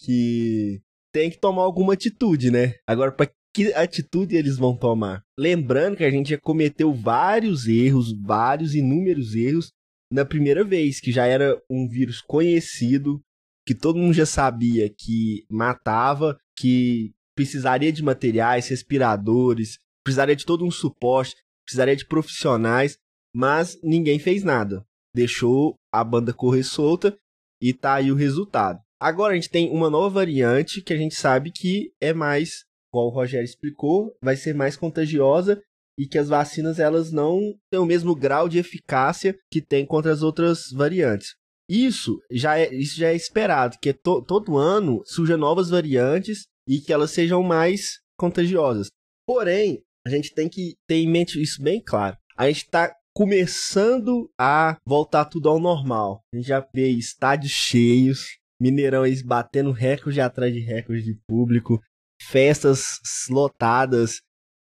que 0.00 0.80
tem 1.12 1.30
que 1.30 1.38
tomar 1.38 1.62
alguma 1.62 1.92
atitude, 1.92 2.50
né? 2.50 2.74
Agora, 2.86 3.12
para 3.12 3.30
que 3.54 3.72
atitude 3.72 4.34
eles 4.34 4.56
vão 4.56 4.76
tomar? 4.76 5.22
Lembrando 5.38 5.96
que 5.96 6.04
a 6.04 6.10
gente 6.10 6.30
já 6.30 6.38
cometeu 6.38 6.92
vários 6.92 7.66
erros, 7.68 8.12
vários 8.20 8.74
inúmeros 8.74 9.34
erros 9.34 9.70
na 10.12 10.24
primeira 10.24 10.64
vez, 10.64 11.00
que 11.00 11.12
já 11.12 11.24
era 11.24 11.56
um 11.70 11.88
vírus 11.88 12.20
conhecido, 12.20 13.22
que 13.64 13.74
todo 13.74 13.98
mundo 13.98 14.12
já 14.12 14.26
sabia 14.26 14.88
que 14.90 15.46
matava, 15.48 16.36
que 16.56 17.12
precisaria 17.34 17.92
de 17.92 18.02
materiais, 18.02 18.68
respiradores, 18.68 19.78
precisaria 20.04 20.36
de 20.36 20.44
todo 20.44 20.64
um 20.64 20.70
suporte, 20.70 21.34
precisaria 21.64 21.96
de 21.96 22.06
profissionais, 22.06 22.98
mas 23.34 23.78
ninguém 23.82 24.18
fez 24.18 24.44
nada. 24.44 24.84
Deixou 25.14 25.76
a 25.92 26.02
banda 26.04 26.32
correr 26.32 26.64
solta 26.64 27.16
e 27.60 27.72
tá 27.72 27.94
aí 27.94 28.10
o 28.10 28.16
resultado. 28.16 28.80
Agora 29.00 29.32
a 29.32 29.36
gente 29.36 29.50
tem 29.50 29.70
uma 29.70 29.90
nova 29.90 30.20
variante 30.20 30.82
que 30.82 30.92
a 30.92 30.96
gente 30.96 31.14
sabe 31.14 31.50
que 31.50 31.92
é 32.00 32.12
mais, 32.12 32.64
como 32.94 33.08
o 33.08 33.12
Rogério 33.12 33.44
explicou, 33.44 34.16
vai 34.22 34.36
ser 34.36 34.54
mais 34.54 34.76
contagiosa 34.76 35.60
e 35.98 36.06
que 36.06 36.16
as 36.16 36.28
vacinas 36.28 36.78
elas 36.78 37.10
não 37.10 37.40
têm 37.68 37.80
o 37.80 37.84
mesmo 37.84 38.14
grau 38.14 38.48
de 38.48 38.58
eficácia 38.58 39.36
que 39.50 39.60
tem 39.60 39.84
contra 39.84 40.12
as 40.12 40.22
outras 40.22 40.70
variantes. 40.72 41.34
Isso 41.68 42.20
já 42.30 42.56
é, 42.56 42.72
isso 42.72 42.96
já 42.96 43.08
é 43.08 43.16
esperado, 43.16 43.78
que 43.82 43.92
to, 43.92 44.22
todo 44.22 44.56
ano 44.56 45.02
surjam 45.04 45.36
novas 45.36 45.70
variantes 45.70 46.44
e 46.68 46.78
que 46.78 46.92
elas 46.92 47.10
sejam 47.10 47.42
mais 47.42 47.98
contagiosas. 48.16 48.88
Porém, 49.26 49.82
a 50.06 50.10
gente 50.10 50.32
tem 50.32 50.48
que 50.48 50.76
ter 50.86 50.96
em 50.96 51.10
mente 51.10 51.42
isso 51.42 51.60
bem 51.60 51.82
claro. 51.82 52.16
A 52.36 52.46
gente 52.46 52.58
está 52.58 52.94
começando 53.12 54.30
a 54.38 54.76
voltar 54.86 55.24
tudo 55.24 55.48
ao 55.48 55.58
normal. 55.58 56.20
A 56.32 56.36
gente 56.36 56.46
já 56.46 56.64
vê 56.72 56.90
estádios 56.90 57.52
cheios, 57.52 58.38
Mineirão 58.60 59.02
batendo 59.24 59.72
recorde 59.72 60.20
atrás 60.20 60.52
de 60.52 60.60
recorde 60.60 61.02
de 61.02 61.18
público, 61.26 61.80
festas 62.20 63.00
lotadas 63.28 64.20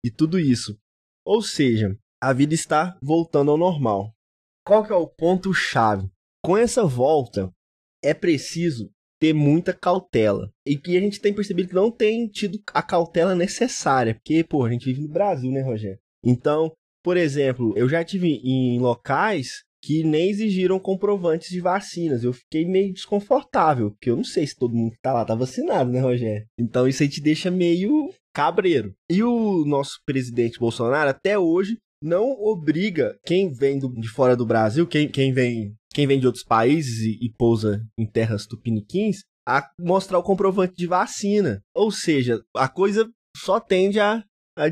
e 0.03 0.11
tudo 0.11 0.39
isso. 0.39 0.77
Ou 1.25 1.41
seja, 1.41 1.97
a 2.21 2.33
vida 2.33 2.53
está 2.53 2.97
voltando 3.01 3.51
ao 3.51 3.57
normal. 3.57 4.13
Qual 4.65 4.85
que 4.85 4.91
é 4.91 4.95
o 4.95 5.07
ponto 5.07 5.53
chave? 5.53 6.09
Com 6.43 6.57
essa 6.57 6.85
volta, 6.85 7.51
é 8.03 8.13
preciso 8.13 8.91
ter 9.19 9.33
muita 9.33 9.73
cautela. 9.73 10.51
E 10.65 10.77
que 10.77 10.95
a 10.95 10.99
gente 10.99 11.19
tem 11.19 11.33
percebido 11.33 11.69
que 11.69 11.75
não 11.75 11.91
tem 11.91 12.27
tido 12.27 12.61
a 12.73 12.81
cautela 12.81 13.35
necessária, 13.35 14.15
porque, 14.15 14.43
pô, 14.43 14.63
a 14.63 14.69
gente 14.69 14.85
vive 14.85 15.01
no 15.01 15.09
Brasil, 15.09 15.51
né, 15.51 15.61
Rogério? 15.61 15.99
Então, 16.23 16.71
por 17.03 17.17
exemplo, 17.17 17.73
eu 17.77 17.89
já 17.89 18.03
tive 18.03 18.41
em 18.43 18.79
locais 18.79 19.63
que 19.81 20.03
nem 20.03 20.29
exigiram 20.29 20.79
comprovantes 20.79 21.49
de 21.49 21.61
vacinas. 21.61 22.23
Eu 22.23 22.33
fiquei 22.33 22.65
meio 22.65 22.93
desconfortável, 22.93 23.91
porque 23.91 24.09
eu 24.09 24.15
não 24.15 24.23
sei 24.23 24.45
se 24.45 24.55
todo 24.55 24.75
mundo 24.75 24.91
que 24.91 25.01
tá 25.01 25.13
lá 25.13 25.25
tá 25.25 25.35
vacinado, 25.35 25.91
né, 25.91 25.99
Rogério? 25.99 26.45
Então 26.57 26.87
isso 26.87 27.03
aí 27.03 27.09
te 27.09 27.21
deixa 27.21 27.49
meio 27.49 28.13
cabreiro. 28.33 28.93
E 29.09 29.23
o 29.23 29.65
nosso 29.65 29.99
presidente 30.05 30.59
Bolsonaro, 30.59 31.09
até 31.09 31.37
hoje, 31.37 31.77
não 32.01 32.31
obriga 32.31 33.17
quem 33.25 33.51
vem 33.51 33.77
do, 33.77 33.89
de 33.89 34.07
fora 34.07 34.35
do 34.35 34.45
Brasil, 34.45 34.87
quem, 34.87 35.09
quem, 35.09 35.33
vem, 35.33 35.75
quem 35.93 36.07
vem 36.07 36.19
de 36.19 36.27
outros 36.27 36.43
países 36.43 36.99
e, 36.99 37.25
e 37.25 37.33
pousa 37.33 37.85
em 37.97 38.05
terras 38.05 38.45
tupiniquins, 38.45 39.23
a 39.47 39.67
mostrar 39.79 40.19
o 40.19 40.23
comprovante 40.23 40.75
de 40.75 40.87
vacina. 40.87 41.61
Ou 41.75 41.91
seja, 41.91 42.41
a 42.55 42.67
coisa 42.67 43.09
só 43.35 43.59
tende 43.59 43.99
a, 43.99 44.23
a, 44.57 44.65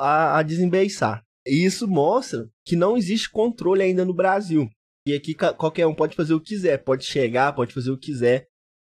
a, 0.00 0.38
a 0.38 0.42
desembeiçar. 0.42 1.22
E 1.48 1.64
isso 1.64 1.88
mostra 1.88 2.48
que 2.64 2.76
não 2.76 2.96
existe 2.96 3.30
controle 3.30 3.82
ainda 3.82 4.04
no 4.04 4.14
Brasil. 4.14 4.68
E 5.06 5.14
aqui 5.14 5.34
qualquer 5.34 5.86
um 5.86 5.94
pode 5.94 6.14
fazer 6.14 6.34
o 6.34 6.40
que 6.40 6.54
quiser, 6.54 6.84
pode 6.84 7.04
chegar, 7.04 7.54
pode 7.54 7.72
fazer 7.72 7.90
o 7.90 7.98
que 7.98 8.12
quiser, 8.12 8.46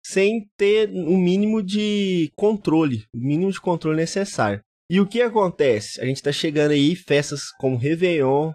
sem 0.06 0.49
ter 0.56 0.88
o 0.88 1.11
um 1.11 1.18
mínimo 1.18 1.62
de 1.62 2.30
controle, 2.37 3.04
o 3.12 3.18
mínimo 3.18 3.50
de 3.50 3.61
controle 3.61 3.96
necessário. 3.96 4.61
E 4.88 5.00
o 5.00 5.06
que 5.06 5.20
acontece? 5.23 6.00
A 6.00 6.04
gente 6.04 6.16
está 6.16 6.30
chegando 6.30 6.73
aí 6.73 6.94
festas 6.94 7.50
como 7.58 7.76
Réveillon, 7.76 8.52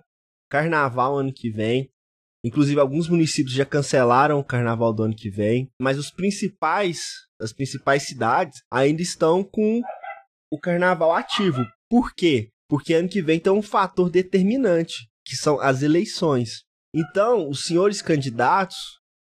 Carnaval 0.49 1.17
ano 1.17 1.33
que 1.33 1.49
vem. 1.49 1.89
Inclusive 2.45 2.79
alguns 2.79 3.09
municípios 3.09 3.53
já 3.53 3.65
cancelaram 3.65 4.39
o 4.39 4.43
Carnaval 4.43 4.93
do 4.93 5.03
ano 5.03 5.15
que 5.15 5.29
vem, 5.29 5.69
mas 5.81 5.97
os 5.97 6.09
principais, 6.09 7.01
as 7.41 7.51
principais 7.51 8.03
cidades 8.03 8.61
ainda 8.71 9.01
estão 9.01 9.43
com 9.43 9.81
o 10.49 10.57
Carnaval 10.57 11.13
ativo. 11.13 11.65
Por 11.89 12.13
quê? 12.13 12.49
Porque 12.69 12.93
ano 12.93 13.09
que 13.09 13.21
vem 13.21 13.39
tem 13.39 13.51
um 13.51 13.61
fator 13.61 14.09
determinante, 14.09 15.09
que 15.25 15.35
são 15.35 15.59
as 15.59 15.81
eleições. 15.81 16.63
Então, 16.93 17.49
os 17.49 17.63
senhores 17.63 18.01
candidatos 18.01 18.77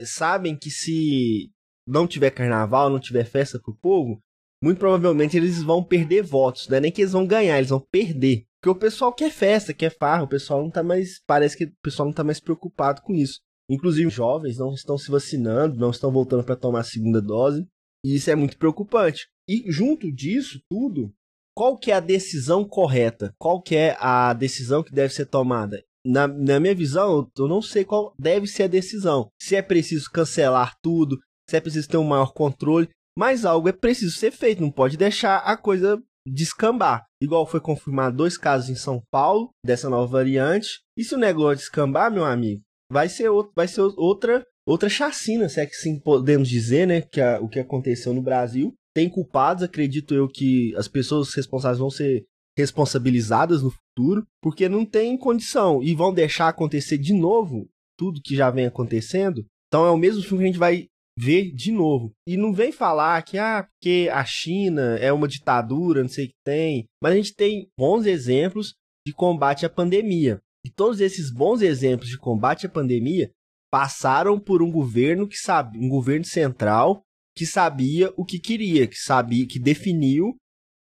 sabem 0.02 0.58
que 0.58 0.72
se 0.72 1.52
não 1.88 2.08
tiver 2.08 2.32
carnaval, 2.32 2.90
não 2.90 3.00
tiver 3.00 3.26
festa 3.26 3.60
pro 3.62 3.76
povo, 3.76 4.20
muito 4.64 4.80
provavelmente 4.80 5.38
eles 5.38 5.62
vão 5.62 5.84
perder 5.84 6.24
votos. 6.24 6.70
É 6.72 6.80
nem 6.80 6.92
que 6.92 7.02
eles 7.02 7.12
vão 7.12 7.28
ganhar, 7.28 7.58
eles 7.58 7.70
vão 7.70 7.86
perder. 7.92 8.46
Porque 8.60 8.78
o 8.78 8.80
pessoal 8.82 9.14
quer 9.14 9.32
festa, 9.32 9.74
quer 9.74 9.96
farra, 9.96 10.24
o 10.24 10.28
pessoal 10.28 10.62
não 10.64 10.72
tá 10.72 10.82
mais. 10.82 11.22
Parece 11.28 11.56
que 11.56 11.66
o 11.66 11.74
pessoal 11.84 12.08
não 12.08 12.14
tá 12.14 12.24
mais 12.24 12.40
preocupado 12.40 13.02
com 13.02 13.14
isso. 13.14 13.40
Inclusive, 13.70 14.10
jovens 14.10 14.58
não 14.58 14.74
estão 14.74 14.98
se 14.98 15.12
vacinando, 15.12 15.78
não 15.78 15.92
estão 15.92 16.12
voltando 16.12 16.44
para 16.44 16.56
tomar 16.56 16.80
a 16.80 16.84
segunda 16.84 17.22
dose. 17.22 17.68
E 18.04 18.16
isso 18.16 18.30
é 18.30 18.36
muito 18.36 18.58
preocupante. 18.58 19.28
E 19.48 19.72
junto 19.72 20.12
disso 20.12 20.60
tudo, 20.70 21.14
qual 21.56 21.78
que 21.78 21.90
é 21.90 21.96
a 21.96 22.02
decisão 22.02 22.66
correta? 22.66 23.34
Qual 23.40 23.62
que 23.62 23.76
é 23.76 23.96
a 24.00 24.34
decisão 24.34 24.84
que 24.84 24.94
deve 24.94 25.14
ser 25.14 25.26
tomada? 25.26 25.82
Na, 26.06 26.28
na 26.28 26.60
minha 26.60 26.76
visão, 26.76 27.28
eu 27.38 27.48
não 27.48 27.62
sei 27.62 27.86
qual 27.86 28.14
deve 28.20 28.46
ser 28.46 28.64
a 28.64 28.68
decisão. 28.68 29.30
Se 29.42 29.56
é 29.56 29.62
preciso 29.62 30.12
cancelar 30.12 30.76
tudo, 30.84 31.18
se 31.50 31.56
é 31.56 31.62
preciso 31.62 31.88
ter 31.88 31.98
um 31.98 32.04
maior 32.04 32.34
controle, 32.34 32.90
mas 33.18 33.46
algo 33.46 33.70
é 33.70 33.72
preciso 33.72 34.16
ser 34.16 34.32
feito, 34.32 34.62
não 34.62 34.70
pode 34.70 34.98
deixar 34.98 35.38
a 35.38 35.56
coisa 35.56 35.98
descambar. 36.28 37.06
Igual 37.22 37.48
foi 37.48 37.62
confirmado 37.62 38.18
dois 38.18 38.38
casos 38.38 38.70
em 38.70 38.76
São 38.76 39.02
Paulo 39.10 39.50
dessa 39.66 39.90
nova 39.90 40.12
variante. 40.12 40.82
E 40.98 41.04
se 41.04 41.16
o 41.16 41.18
negócio 41.18 41.58
descambar, 41.58 42.12
meu 42.12 42.26
amigo, 42.26 42.62
vai 42.92 43.08
ser, 43.08 43.30
outro, 43.30 43.54
vai 43.56 43.68
ser 43.68 43.82
outra 43.82 44.46
outra 44.68 44.90
chacina, 44.90 45.48
se 45.48 45.62
é 45.62 45.66
que 45.68 45.76
sim 45.76 46.00
podemos 46.00 46.50
dizer, 46.50 46.88
né, 46.88 47.02
que 47.02 47.22
a, 47.22 47.40
o 47.40 47.48
que 47.48 47.60
aconteceu 47.60 48.14
no 48.14 48.22
Brasil 48.22 48.74
tem 48.96 49.10
culpados, 49.10 49.62
acredito 49.62 50.16
eu 50.16 50.28
que 50.28 50.74
as 50.76 50.88
pessoas 50.88 51.34
responsáveis 51.34 51.80
vão 51.80 51.90
ser 51.90 52.26
responsabilizadas 52.58 53.62
no 53.62 53.70
futuro, 53.70 54.26
porque 54.42 54.70
não 54.70 54.86
tem 54.86 55.18
condição 55.18 55.84
e 55.84 55.94
vão 55.94 56.14
deixar 56.14 56.48
acontecer 56.48 56.98
de 56.98 57.14
novo 57.14 57.68
tudo 58.00 58.22
que 58.22 58.36
já 58.36 58.50
vem 58.50 58.66
acontecendo. 58.66 59.46
Então 59.68 59.86
é 59.86 59.92
o 59.92 59.98
mesmo 59.98 60.24
filme 60.24 60.38
que 60.38 60.44
a 60.44 60.48
gente 60.48 60.60
vai 60.60 60.88
ver 61.20 61.52
de 61.52 61.72
novo. 61.72 62.12
E 62.26 62.38
não 62.38 62.54
vem 62.54 62.72
falar 62.72 63.22
que 63.24 63.38
ah, 63.38 63.68
porque 63.70 64.10
a 64.12 64.24
China 64.24 64.98
é 65.00 65.12
uma 65.12 65.28
ditadura, 65.28 66.02
não 66.02 66.10
sei 66.10 66.26
o 66.26 66.28
que 66.30 66.36
tem, 66.46 66.86
mas 67.02 67.12
a 67.12 67.16
gente 67.16 67.36
tem 67.36 67.68
bons 67.78 68.06
exemplos 68.06 68.74
de 69.06 69.14
combate 69.14 69.66
à 69.66 69.70
pandemia. 69.70 70.40
E 70.66 70.70
todos 70.70 71.02
esses 71.02 71.30
bons 71.30 71.62
exemplos 71.62 72.10
de 72.10 72.18
combate 72.18 72.66
à 72.66 72.70
pandemia 72.70 73.30
passaram 73.72 74.40
por 74.40 74.64
um 74.64 74.72
governo 74.72 75.28
que 75.28 75.38
sabe, 75.38 75.78
um 75.78 75.90
governo 75.90 76.26
central 76.26 77.02
que 77.36 77.46
sabia 77.46 78.14
o 78.16 78.24
que 78.24 78.40
queria, 78.40 78.88
que 78.88 78.98
sabia, 78.98 79.46
que 79.46 79.60
definiu 79.60 80.36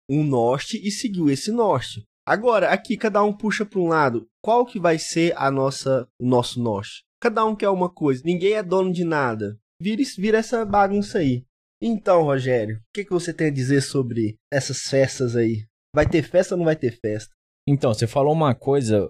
um 0.10 0.24
norte 0.24 0.80
e 0.82 0.90
seguiu 0.90 1.30
esse 1.30 1.52
norte. 1.52 2.04
Agora, 2.26 2.70
aqui 2.72 2.98
cada 2.98 3.24
um 3.24 3.32
puxa 3.32 3.66
para 3.66 3.80
um 3.80 3.88
lado. 3.88 4.28
Qual 4.42 4.66
que 4.66 4.80
vai 4.80 4.98
ser 4.98 5.34
a 5.38 5.50
nossa, 5.52 6.08
o 6.20 6.26
nosso 6.26 6.62
norte? 6.62 7.04
Cada 7.22 7.46
um 7.46 7.56
quer 7.56 7.70
uma 7.70 7.90
coisa. 7.90 8.22
Ninguém 8.26 8.54
é 8.54 8.64
dono 8.64 8.92
de 8.92 9.04
nada. 9.04 9.58
Vira, 9.82 10.02
vira 10.18 10.38
essa 10.38 10.66
bagunça 10.66 11.20
aí. 11.20 11.44
Então, 11.82 12.24
Rogério, 12.24 12.78
o 12.78 12.82
que, 12.94 13.06
que 13.06 13.12
você 13.12 13.34
tem 13.34 13.48
a 13.48 13.54
dizer 13.54 13.82
sobre 13.82 14.36
essas 14.52 14.84
festas 14.84 15.36
aí? 15.36 15.66
Vai 15.96 16.10
ter 16.10 16.24
festa 16.24 16.56
ou 16.56 16.58
não 16.58 16.66
vai 16.66 16.76
ter 16.76 17.00
festa? 17.00 17.34
Então, 17.68 17.94
você 17.94 18.08
falou 18.08 18.34
uma 18.34 18.56
coisa 18.56 19.10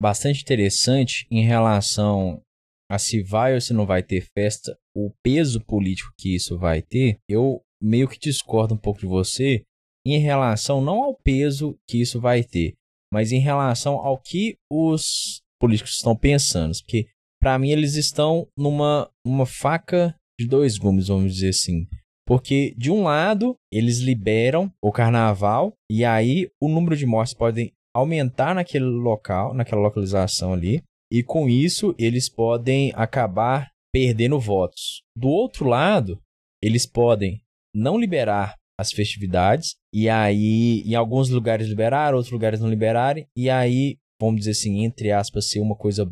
bastante 0.00 0.42
interessante 0.42 1.26
em 1.30 1.44
relação 1.44 2.42
a 2.90 2.98
se 2.98 3.22
vai 3.22 3.54
ou 3.54 3.60
se 3.60 3.72
não 3.72 3.86
vai 3.86 4.02
ter 4.02 4.26
festa, 4.36 4.76
o 4.94 5.10
peso 5.22 5.60
político 5.60 6.12
que 6.18 6.34
isso 6.34 6.58
vai 6.58 6.82
ter, 6.82 7.18
eu 7.28 7.60
meio 7.82 8.08
que 8.08 8.18
discordo 8.18 8.74
um 8.74 8.78
pouco 8.78 9.00
de 9.00 9.06
você 9.06 9.62
em 10.06 10.18
relação 10.18 10.80
não 10.80 11.02
ao 11.02 11.14
peso 11.14 11.76
que 11.88 12.00
isso 12.00 12.20
vai 12.20 12.44
ter, 12.44 12.74
mas 13.12 13.32
em 13.32 13.38
relação 13.38 13.94
ao 13.94 14.18
que 14.18 14.56
os 14.70 15.40
políticos 15.60 15.96
estão 15.96 16.14
pensando. 16.14 16.72
Porque, 16.82 17.06
para 17.40 17.58
mim, 17.58 17.70
eles 17.70 17.94
estão 17.94 18.46
numa 18.56 19.10
uma 19.26 19.46
faca 19.46 20.14
de 20.38 20.46
dois 20.46 20.76
gumes, 20.76 21.08
vamos 21.08 21.34
dizer 21.34 21.50
assim. 21.50 21.86
Porque, 22.26 22.74
de 22.76 22.90
um 22.90 23.02
lado, 23.02 23.56
eles 23.72 23.98
liberam 23.98 24.72
o 24.82 24.90
carnaval 24.90 25.74
e 25.90 26.04
aí 26.04 26.48
o 26.60 26.68
número 26.68 26.96
de 26.96 27.06
mortes 27.06 27.34
pode 27.34 27.72
aumentar 27.94 28.54
naquele 28.54 28.84
local, 28.84 29.54
naquela 29.54 29.82
localização 29.82 30.52
ali 30.52 30.82
e 31.14 31.22
com 31.22 31.48
isso 31.48 31.94
eles 31.96 32.28
podem 32.28 32.90
acabar 32.96 33.70
perdendo 33.92 34.40
votos. 34.40 35.00
Do 35.16 35.28
outro 35.28 35.64
lado, 35.64 36.20
eles 36.60 36.84
podem 36.84 37.40
não 37.72 37.96
liberar 37.96 38.56
as 38.76 38.90
festividades 38.90 39.76
e 39.94 40.08
aí 40.08 40.82
em 40.84 40.96
alguns 40.96 41.28
lugares 41.30 41.68
liberar, 41.68 42.14
outros 42.14 42.32
lugares 42.32 42.58
não 42.58 42.68
liberarem 42.68 43.28
e 43.36 43.48
aí 43.48 43.96
vamos 44.20 44.40
dizer 44.40 44.50
assim 44.50 44.84
entre 44.84 45.12
aspas 45.12 45.48
ser 45.48 45.60
uma 45.60 45.76
coisa 45.76 46.10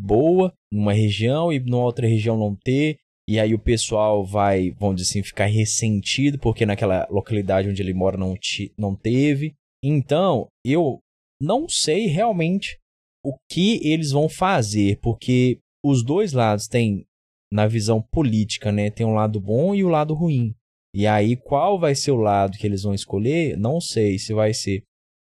boa 0.00 0.52
numa 0.72 0.92
região 0.92 1.52
e 1.52 1.58
numa 1.58 1.82
outra 1.82 2.06
região 2.06 2.38
não 2.38 2.54
ter 2.54 2.98
e 3.28 3.40
aí 3.40 3.54
o 3.54 3.58
pessoal 3.58 4.24
vai 4.24 4.70
vamos 4.78 4.96
dizer 4.96 5.10
assim 5.10 5.22
ficar 5.24 5.46
ressentido 5.46 6.38
porque 6.38 6.64
naquela 6.64 7.08
localidade 7.10 7.68
onde 7.68 7.82
ele 7.82 7.92
mora 7.92 8.16
não 8.16 8.36
não 8.78 8.94
teve 8.94 9.54
então 9.82 10.46
eu 10.64 11.00
não 11.40 11.68
sei 11.68 12.06
realmente 12.06 12.78
o 13.24 13.34
que 13.50 13.80
eles 13.82 14.10
vão 14.10 14.28
fazer, 14.28 14.98
porque 15.00 15.58
os 15.84 16.04
dois 16.04 16.32
lados 16.32 16.68
têm, 16.68 17.04
na 17.52 17.66
visão 17.66 18.02
política, 18.02 18.70
né, 18.70 18.90
tem 18.90 19.06
um 19.06 19.14
lado 19.14 19.40
bom 19.40 19.74
e 19.74 19.82
o 19.82 19.88
um 19.88 19.90
lado 19.90 20.12
ruim. 20.14 20.54
E 20.94 21.06
aí, 21.06 21.36
qual 21.36 21.78
vai 21.78 21.94
ser 21.94 22.12
o 22.12 22.16
lado 22.16 22.56
que 22.58 22.66
eles 22.66 22.82
vão 22.82 22.94
escolher? 22.94 23.56
Não 23.56 23.80
sei 23.80 24.18
se 24.18 24.32
vai 24.32 24.52
ser 24.52 24.82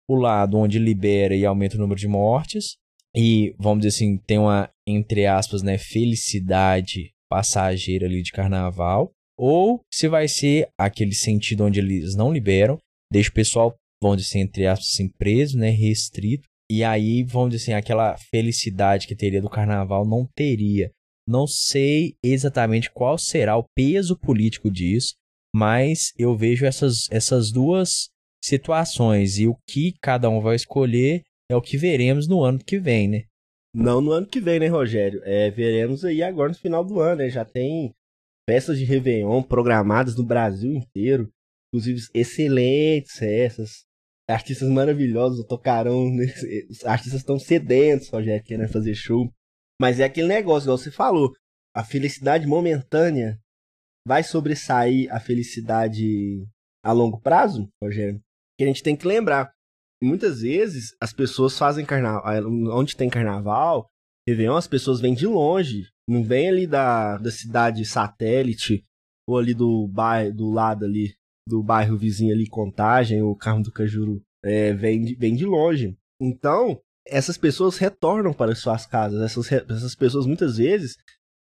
o 0.10 0.16
lado 0.16 0.58
onde 0.58 0.80
libera 0.80 1.36
e 1.36 1.46
aumenta 1.46 1.76
o 1.76 1.80
número 1.80 2.00
de 2.00 2.08
mortes, 2.08 2.76
e 3.16 3.54
vamos 3.60 3.84
dizer 3.84 3.96
assim, 3.96 4.18
tem 4.18 4.38
uma, 4.38 4.70
entre 4.88 5.26
aspas, 5.26 5.62
né, 5.62 5.78
felicidade 5.78 7.12
passageira 7.30 8.06
ali 8.06 8.22
de 8.22 8.32
carnaval, 8.32 9.12
ou 9.38 9.82
se 9.92 10.08
vai 10.08 10.28
ser 10.28 10.70
aquele 10.78 11.14
sentido 11.14 11.66
onde 11.66 11.80
eles 11.80 12.16
não 12.16 12.32
liberam, 12.32 12.78
deixa 13.12 13.30
o 13.30 13.34
pessoal, 13.34 13.76
vamos 14.02 14.18
dizer 14.18 14.30
assim, 14.30 14.40
entre 14.40 14.66
aspas, 14.68 14.88
assim, 14.94 15.10
preso, 15.10 15.58
né, 15.58 15.70
restrito, 15.70 16.48
e 16.72 16.86
aí, 16.86 17.22
vamos 17.22 17.50
dizer 17.50 17.64
assim, 17.64 17.74
aquela 17.74 18.16
felicidade 18.18 19.06
que 19.06 19.14
teria 19.14 19.42
do 19.42 19.50
carnaval 19.50 20.08
não 20.08 20.26
teria. 20.26 20.90
Não 21.28 21.46
sei 21.46 22.16
exatamente 22.24 22.90
qual 22.90 23.18
será 23.18 23.58
o 23.58 23.66
peso 23.76 24.18
político 24.18 24.72
disso, 24.72 25.16
mas 25.54 26.14
eu 26.18 26.34
vejo 26.34 26.66
essas, 26.66 27.12
essas 27.12 27.52
duas 27.52 28.08
situações 28.42 29.38
e 29.38 29.50
o 29.50 29.58
que 29.68 29.94
cada 30.02 30.30
um 30.30 30.40
vai 30.40 30.56
escolher 30.56 31.24
é 31.52 31.56
o 31.58 31.62
que 31.62 31.76
veremos 31.76 32.26
no 32.26 32.42
ano 32.42 32.58
que 32.58 32.80
vem, 32.80 33.10
né? 33.10 33.24
Não 33.76 34.00
no 34.00 34.14
ano 34.14 34.26
que 34.26 34.40
vem, 34.40 34.62
né, 34.62 34.68
Rogério? 34.68 35.22
É, 35.26 35.52
veremos 35.52 36.06
aí 36.06 36.24
agora 36.24 36.54
no 36.54 36.58
final 36.58 36.86
do 36.86 37.02
ano, 37.02 37.18
né? 37.18 37.30
Já 37.30 37.44
tem 37.44 37.94
festas 38.50 38.80
de 38.80 38.86
Réveillon 38.86 39.44
programadas 39.44 40.16
no 40.16 40.24
Brasil 40.24 40.72
inteiro. 40.72 41.30
Inclusive, 41.68 42.02
excelentes 42.14 43.18
festas 43.18 43.86
artistas 44.30 44.70
maravilhosos, 44.70 45.46
tocarão, 45.46 46.10
né? 46.10 46.26
os 46.70 46.86
artistas 46.86 47.22
estão 47.22 47.38
sedentos, 47.38 48.10
Rogério, 48.10 48.44
querendo 48.44 48.72
fazer 48.72 48.96
show. 48.96 49.32
Mas 49.80 50.00
é 50.00 50.04
aquele 50.04 50.28
negócio, 50.28 50.68
igual 50.68 50.78
você 50.78 50.92
falou, 50.92 51.34
a 51.76 51.84
felicidade 51.84 52.46
momentânea 52.46 53.40
vai 54.06 54.24
sobressair 54.24 55.12
a 55.14 55.20
felicidade 55.20 56.46
a 56.84 56.92
longo 56.92 57.20
prazo, 57.20 57.70
Rogério? 57.84 58.20
Que 58.58 58.64
a 58.64 58.68
gente 58.68 58.84
tem 58.84 58.96
que 58.96 59.08
lembrar. 59.08 59.52
Muitas 60.04 60.42
vezes 60.42 60.96
as 61.00 61.14
pessoas 61.14 61.58
fazem 61.58 61.86
carnaval. 61.86 62.24
Onde 62.74 62.96
tem 62.96 63.10
carnaval, 63.10 63.88
Réveillon, 64.28 64.56
as 64.56 64.68
pessoas 64.68 65.00
vêm 65.00 65.14
de 65.14 65.28
longe. 65.28 65.88
Não 66.08 66.24
vem 66.24 66.50
ali 66.50 66.68
da, 66.68 67.18
da 67.18 67.32
cidade 67.32 67.86
satélite 67.86 68.84
ou 69.28 69.38
ali 69.38 69.54
do 69.54 69.88
bairro, 69.88 70.34
do 70.34 70.50
lado 70.50 70.86
ali, 70.86 71.16
do 71.48 71.64
bairro 71.64 71.98
vizinho 71.98 72.34
ali, 72.34 72.48
Contagem, 72.48 73.22
ou 73.22 73.36
Carmo 73.36 73.64
do 73.64 73.72
Cajuru. 73.72 74.22
É, 74.44 74.74
vem, 74.74 75.02
de, 75.04 75.16
vem 75.16 75.36
de 75.36 75.46
longe. 75.46 75.96
Então, 76.20 76.80
essas 77.08 77.38
pessoas 77.38 77.78
retornam 77.78 78.34
para 78.34 78.56
suas 78.56 78.86
casas. 78.86 79.22
Essas, 79.22 79.52
essas 79.52 79.96
pessoas 79.96 80.26
muitas 80.26 80.58
vezes 80.58 80.96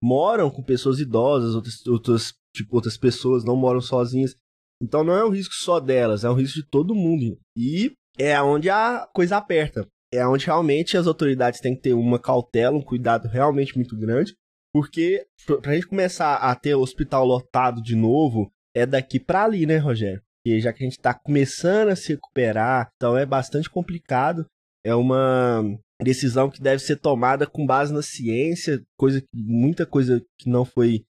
moram 0.02 0.50
com 0.50 0.62
pessoas 0.62 1.00
idosas, 1.00 1.54
outras, 1.54 1.86
outras, 1.86 2.34
tipo, 2.54 2.74
outras 2.76 2.96
pessoas 2.96 3.44
não 3.44 3.56
moram 3.56 3.80
sozinhas. 3.80 4.36
Então 4.80 5.02
não 5.02 5.14
é 5.14 5.24
um 5.24 5.30
risco 5.30 5.54
só 5.54 5.80
delas, 5.80 6.24
é 6.24 6.30
um 6.30 6.34
risco 6.34 6.60
de 6.60 6.66
todo 6.68 6.94
mundo. 6.94 7.38
E 7.56 7.92
é 8.16 8.40
onde 8.40 8.70
a 8.70 9.08
coisa 9.12 9.36
aperta. 9.36 9.86
É 10.12 10.26
onde 10.26 10.46
realmente 10.46 10.96
as 10.96 11.06
autoridades 11.06 11.60
têm 11.60 11.74
que 11.74 11.82
ter 11.82 11.92
uma 11.92 12.18
cautela, 12.18 12.76
um 12.76 12.82
cuidado 12.82 13.28
realmente 13.28 13.76
muito 13.76 13.96
grande. 13.96 14.34
Porque 14.72 15.26
pra 15.60 15.74
gente 15.74 15.86
começar 15.86 16.36
a 16.36 16.54
ter 16.54 16.74
o 16.74 16.80
hospital 16.80 17.26
lotado 17.26 17.82
de 17.82 17.96
novo, 17.96 18.50
é 18.75 18.87
daqui 18.87 19.18
para 19.20 19.44
ali, 19.44 19.66
né, 19.66 19.78
Rogério? 19.78 20.22
Porque 20.42 20.60
já 20.60 20.72
que 20.72 20.82
a 20.82 20.87
gente 20.87 20.98
está 20.98 21.12
começando 21.14 21.88
a 21.88 21.96
se 21.96 22.12
recuperar, 22.14 22.88
então 22.96 23.16
é 23.16 23.26
bastante 23.26 23.68
complicado. 23.68 24.46
É 24.84 24.94
uma 24.94 25.62
decisão 26.00 26.48
que 26.48 26.60
deve 26.60 26.80
ser 26.80 26.96
tomada 26.96 27.46
com 27.46 27.66
base 27.66 27.92
na 27.92 28.02
ciência, 28.02 28.82
coisa 28.96 29.22
muita 29.34 29.84
coisa 29.84 30.25
que 30.38 30.48
não 30.48 30.64
foi 30.64 31.04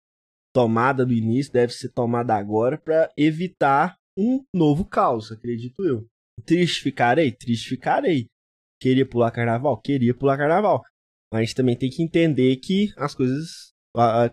tomada 0.53 1.05
no 1.05 1.11
início 1.11 1.53
deve 1.53 1.73
ser 1.73 1.89
tomada 1.89 2.33
agora 2.33 2.77
para 2.77 3.11
evitar 3.15 3.95
um 4.17 4.43
novo 4.55 4.83
caos, 4.85 5.31
acredito 5.31 5.85
eu. 5.85 6.07
Triste 6.45 6.81
ficarei? 6.81 7.31
Triste 7.31 7.69
ficarei. 7.69 8.25
Queria 8.81 9.05
pular 9.05 9.29
carnaval? 9.29 9.79
Queria 9.79 10.15
pular 10.15 10.37
carnaval. 10.37 10.83
Mas 11.31 11.39
a 11.39 11.43
gente 11.43 11.55
também 11.55 11.75
tem 11.75 11.89
que 11.89 12.01
entender 12.01 12.55
que 12.57 12.91
as 12.97 13.13
coisas. 13.13 13.71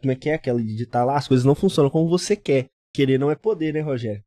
Como 0.00 0.12
é 0.12 0.14
que 0.14 0.30
é 0.30 0.34
aquela 0.34 0.60
de 0.60 0.68
digitar 0.68 1.04
lá? 1.04 1.16
As 1.16 1.28
coisas 1.28 1.44
não 1.44 1.54
funcionam 1.54 1.90
como 1.90 2.08
você 2.08 2.36
quer. 2.36 2.68
Querer 2.94 3.18
não 3.18 3.30
é 3.30 3.34
poder, 3.34 3.74
né, 3.74 3.80
Rogério? 3.80 4.22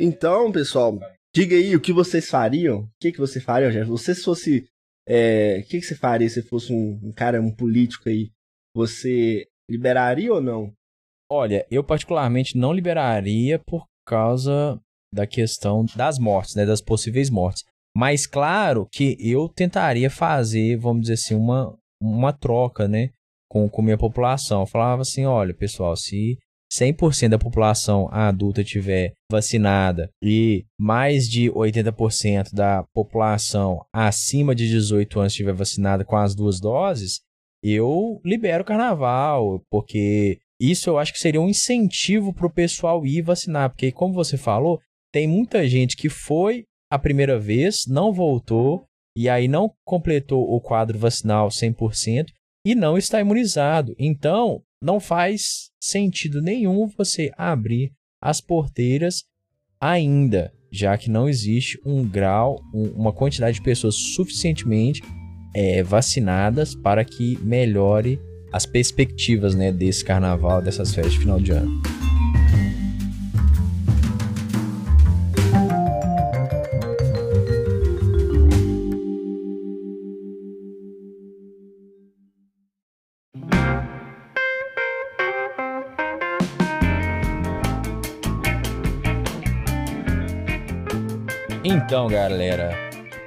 Então, 0.00 0.50
pessoal, 0.50 0.98
diga 1.34 1.54
aí 1.54 1.76
o 1.76 1.80
que 1.80 1.92
vocês 1.92 2.28
fariam. 2.28 2.80
O 2.80 2.90
que, 3.00 3.12
que 3.12 3.18
você 3.18 3.40
faria, 3.40 3.68
Rogério? 3.68 3.88
Você 3.88 4.14
se 4.14 4.22
fosse 4.22 4.66
é, 5.06 5.58
o 5.58 5.68
que, 5.68 5.80
que 5.80 5.86
você 5.86 5.94
faria 5.94 6.28
se 6.28 6.42
fosse 6.42 6.72
um, 6.72 6.98
um, 7.02 7.12
cara, 7.12 7.40
um 7.40 7.54
político 7.54 8.08
aí? 8.08 8.30
Você 8.74 9.46
liberaria 9.70 10.32
ou 10.32 10.40
não? 10.40 10.72
Olha, 11.30 11.66
eu 11.70 11.82
particularmente 11.82 12.56
não 12.56 12.72
liberaria 12.72 13.58
por 13.58 13.86
causa 14.06 14.80
da 15.12 15.26
questão 15.26 15.84
das 15.96 16.18
mortes, 16.18 16.54
né? 16.54 16.64
Das 16.64 16.80
possíveis 16.80 17.30
mortes. 17.30 17.64
Mas 17.96 18.26
claro 18.26 18.86
que 18.90 19.16
eu 19.20 19.48
tentaria 19.48 20.08
fazer, 20.08 20.76
vamos 20.76 21.02
dizer 21.02 21.14
assim, 21.14 21.34
uma, 21.34 21.76
uma 22.00 22.32
troca, 22.32 22.88
né? 22.88 23.10
Com, 23.50 23.68
com 23.68 23.82
minha 23.82 23.98
população. 23.98 24.60
Eu 24.60 24.66
falava 24.66 25.02
assim, 25.02 25.26
olha, 25.26 25.54
pessoal, 25.54 25.94
se 25.96 26.38
100% 26.72 27.28
da 27.28 27.38
população 27.38 28.08
adulta 28.10 28.64
tiver 28.64 29.12
vacinada 29.30 30.10
e 30.22 30.64
mais 30.78 31.28
de 31.28 31.50
80% 31.50 32.52
da 32.52 32.84
população 32.94 33.84
acima 33.92 34.54
de 34.54 34.68
18 34.68 35.20
anos 35.20 35.32
estiver 35.32 35.52
vacinada 35.52 36.04
com 36.04 36.16
as 36.16 36.34
duas 36.34 36.58
doses, 36.58 37.20
eu 37.62 38.20
libero 38.24 38.62
o 38.62 38.66
carnaval, 38.66 39.62
porque 39.70 40.38
isso 40.60 40.88
eu 40.88 40.98
acho 40.98 41.12
que 41.12 41.18
seria 41.18 41.40
um 41.40 41.48
incentivo 41.48 42.32
para 42.32 42.46
o 42.46 42.52
pessoal 42.52 43.04
ir 43.04 43.22
vacinar, 43.22 43.70
porque 43.70 43.92
como 43.92 44.14
você 44.14 44.38
falou, 44.38 44.80
tem 45.12 45.26
muita 45.26 45.68
gente 45.68 45.96
que 45.96 46.08
foi 46.08 46.64
a 46.90 46.98
primeira 46.98 47.38
vez, 47.38 47.84
não 47.86 48.12
voltou 48.12 48.86
e 49.16 49.28
aí 49.28 49.46
não 49.46 49.70
completou 49.84 50.42
o 50.42 50.60
quadro 50.60 50.98
vacinal 50.98 51.48
100% 51.48 52.26
e 52.66 52.74
não 52.74 52.96
está 52.96 53.20
imunizado. 53.20 53.94
Então, 53.98 54.62
não 54.82 54.98
faz 54.98 55.70
sentido 55.80 56.42
nenhum 56.42 56.88
você 56.88 57.30
abrir 57.38 57.92
as 58.20 58.40
porteiras 58.40 59.24
ainda, 59.80 60.52
já 60.70 60.98
que 60.98 61.08
não 61.08 61.28
existe 61.28 61.80
um 61.86 62.04
grau, 62.04 62.60
um, 62.74 62.88
uma 62.90 63.12
quantidade 63.12 63.58
de 63.58 63.62
pessoas 63.62 63.94
suficientemente 63.94 65.02
é, 65.54 65.82
vacinadas 65.82 66.74
para 66.74 67.04
que 67.04 67.38
melhore 67.42 68.20
as 68.52 68.66
perspectivas 68.66 69.54
né, 69.54 69.70
desse 69.72 70.04
carnaval, 70.04 70.60
dessas 70.60 70.94
festas 70.94 71.14
de 71.14 71.20
final 71.20 71.40
de 71.40 71.52
ano. 71.52 71.91
Então, 91.92 92.08
galera, 92.08 92.70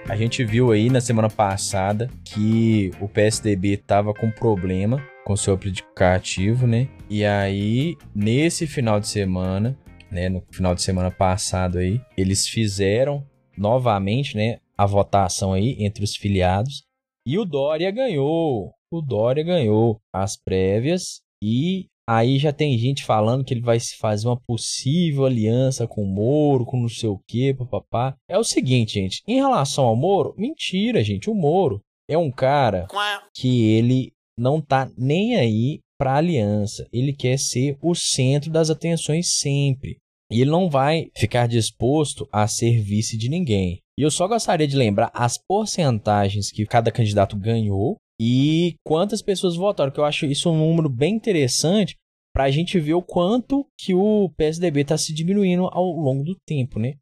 a 0.10 0.15
gente 0.15 0.43
viu 0.43 0.71
aí 0.71 0.89
na 0.89 0.99
semana 0.99 1.30
passada 1.30 2.10
que 2.23 2.89
o 2.99 3.08
PSDB 3.08 3.78
tava 3.78 4.12
com 4.12 4.32
problema 4.32 4.99
com 5.23 5.36
seu 5.36 5.54
aplicativo, 5.54 6.65
né? 6.65 6.89
E 7.08 7.23
aí, 7.23 7.95
nesse 8.15 8.65
final 8.65 8.99
de 8.99 9.08
semana, 9.08 9.78
né, 10.10 10.30
no 10.30 10.43
final 10.51 10.73
de 10.73 10.82
semana 10.82 11.12
passado 11.12 11.78
aí, 11.78 12.01
eles 12.17 12.47
fizeram 12.47 13.23
novamente, 13.56 14.36
né, 14.36 14.58
a 14.75 14.88
votação 14.88 15.54
aí 15.54 15.75
entre 15.78 16.04
os 16.04 16.15
filiados 16.15 16.86
e 17.23 17.38
o 17.38 17.45
Dória 17.45 17.91
ganhou. 17.91 18.73
O 18.91 18.99
Dória 18.99 19.43
ganhou 19.43 20.01
as 20.12 20.36
prévias 20.36 21.21
e 21.39 21.86
Aí 22.07 22.37
já 22.37 22.53
tem 22.53 22.77
gente 22.77 23.03
falando 23.03 23.43
que 23.43 23.53
ele 23.53 23.61
vai 23.61 23.79
fazer 23.79 24.27
uma 24.27 24.39
possível 24.39 25.25
aliança 25.25 25.87
com 25.87 26.03
o 26.03 26.07
Moro, 26.07 26.65
com 26.65 26.79
não 26.79 26.89
sei 26.89 27.09
o 27.09 27.19
que, 27.27 27.53
papapá. 27.53 28.15
É 28.29 28.37
o 28.37 28.43
seguinte, 28.43 28.93
gente. 28.93 29.23
Em 29.27 29.35
relação 29.35 29.85
ao 29.85 29.95
Moro, 29.95 30.35
mentira, 30.37 31.03
gente. 31.03 31.29
O 31.29 31.33
Moro 31.33 31.81
é 32.07 32.17
um 32.17 32.31
cara 32.31 32.87
que 33.33 33.71
ele 33.71 34.11
não 34.37 34.61
tá 34.61 34.89
nem 34.97 35.35
aí 35.35 35.79
pra 35.97 36.17
aliança. 36.17 36.87
Ele 36.91 37.11
quer 37.13 37.39
ser 37.39 37.77
o 37.81 37.95
centro 37.95 38.51
das 38.51 38.69
atenções 38.69 39.33
sempre. 39.33 39.97
E 40.31 40.41
ele 40.41 40.51
não 40.51 40.69
vai 40.69 41.09
ficar 41.15 41.47
disposto 41.47 42.27
a 42.31 42.47
ser 42.47 42.81
vice 42.81 43.17
de 43.17 43.29
ninguém. 43.29 43.79
E 43.97 44.01
eu 44.01 44.11
só 44.11 44.27
gostaria 44.27 44.67
de 44.67 44.75
lembrar 44.75 45.09
as 45.13 45.37
porcentagens 45.37 46.51
que 46.51 46.65
cada 46.65 46.91
candidato 46.91 47.37
ganhou 47.37 47.95
e 48.19 48.75
quantas 48.84 49.21
pessoas 49.21 49.56
votaram, 49.56 49.91
que 49.91 49.99
eu 49.99 50.06
acho 50.06 50.25
isso 50.25 50.49
um 50.49 50.58
número 50.58 50.89
bem 50.89 51.15
interessante 51.15 51.95
para 52.34 52.45
a 52.45 52.51
gente 52.51 52.80
ver 52.80 52.93
o 52.93 53.01
quanto 53.01 53.65
que 53.78 53.93
o 53.93 54.30
PSDB 54.38 54.82
está 54.82 54.97
se 54.97 55.13
diminuindo 55.13 55.67
ao 55.71 55.86
longo 55.86 56.23
do 56.23 56.36
tempo, 56.45 56.80
né? 56.80 56.95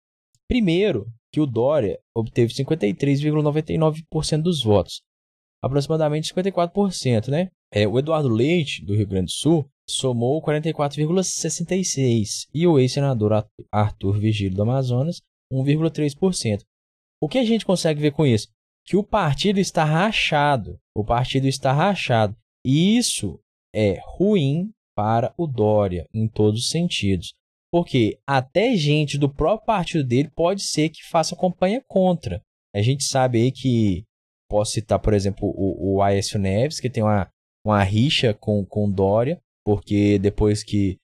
Primeiro, 0.48 1.08
que 1.32 1.40
o 1.40 1.48
Dória 1.48 2.00
obteve 2.16 2.54
53,99% 2.54 4.42
dos 4.42 4.64
votos, 4.64 5.02
aproximadamente 5.64 6.34
54%, 6.34 7.30
né? 7.30 7.50
É, 7.74 7.88
o 7.88 7.98
Eduardo 7.98 8.30
Leite, 8.30 8.86
do 8.86 8.96
Rio 8.96 9.08
Grande 9.08 9.26
do 9.26 9.32
Sul, 9.32 9.68
somou 9.90 10.40
44,66% 10.44 12.48
e 12.54 12.68
o 12.68 12.78
ex-senador 12.78 13.44
Arthur 13.72 14.20
Vigílio 14.20 14.56
do 14.56 14.62
Amazonas, 14.62 15.24
1,3%. 15.52 16.62
O 17.20 17.28
que 17.28 17.40
a 17.40 17.44
gente 17.44 17.66
consegue 17.66 18.00
ver 18.00 18.12
com 18.12 18.24
isso? 18.26 18.48
Que 18.86 18.98
o 18.98 19.04
partido 19.04 19.60
está 19.60 19.84
rachado. 19.84 20.80
O 20.96 21.04
partido 21.04 21.48
está 21.48 21.72
rachado. 21.72 22.36
E 22.66 22.98
isso 22.98 23.40
é 23.74 24.00
ruim 24.04 24.72
para 24.96 25.34
o 25.38 25.48
Dória 25.48 26.08
em 26.14 26.28
todos 26.28 26.62
os 26.62 26.70
sentidos. 26.70 27.34
Porque 27.72 28.20
até 28.28 28.76
gente 28.76 29.18
do 29.18 29.28
próprio 29.28 29.66
partido 29.66 30.04
dele 30.04 30.30
pode 30.36 30.62
ser 30.62 30.90
que 30.90 31.04
faça 31.04 31.36
campanha 31.36 31.84
contra. 31.88 32.42
A 32.76 32.82
gente 32.82 33.04
sabe 33.04 33.42
aí 33.42 33.52
que, 33.52 34.04
posso 34.50 34.74
citar, 34.74 35.00
por 35.00 35.14
exemplo, 35.14 35.48
o, 35.56 35.96
o 35.96 36.02
Aécio 36.02 36.40
Neves, 36.40 36.80
que 36.80 36.90
tem 36.90 37.02
uma, 37.02 37.28
uma 37.66 37.84
rixa 37.84 38.34
com, 38.34 38.64
com 38.66 38.92
Dória, 38.92 39.42
porque 39.66 40.20
depois 40.20 40.64
que 40.64 40.98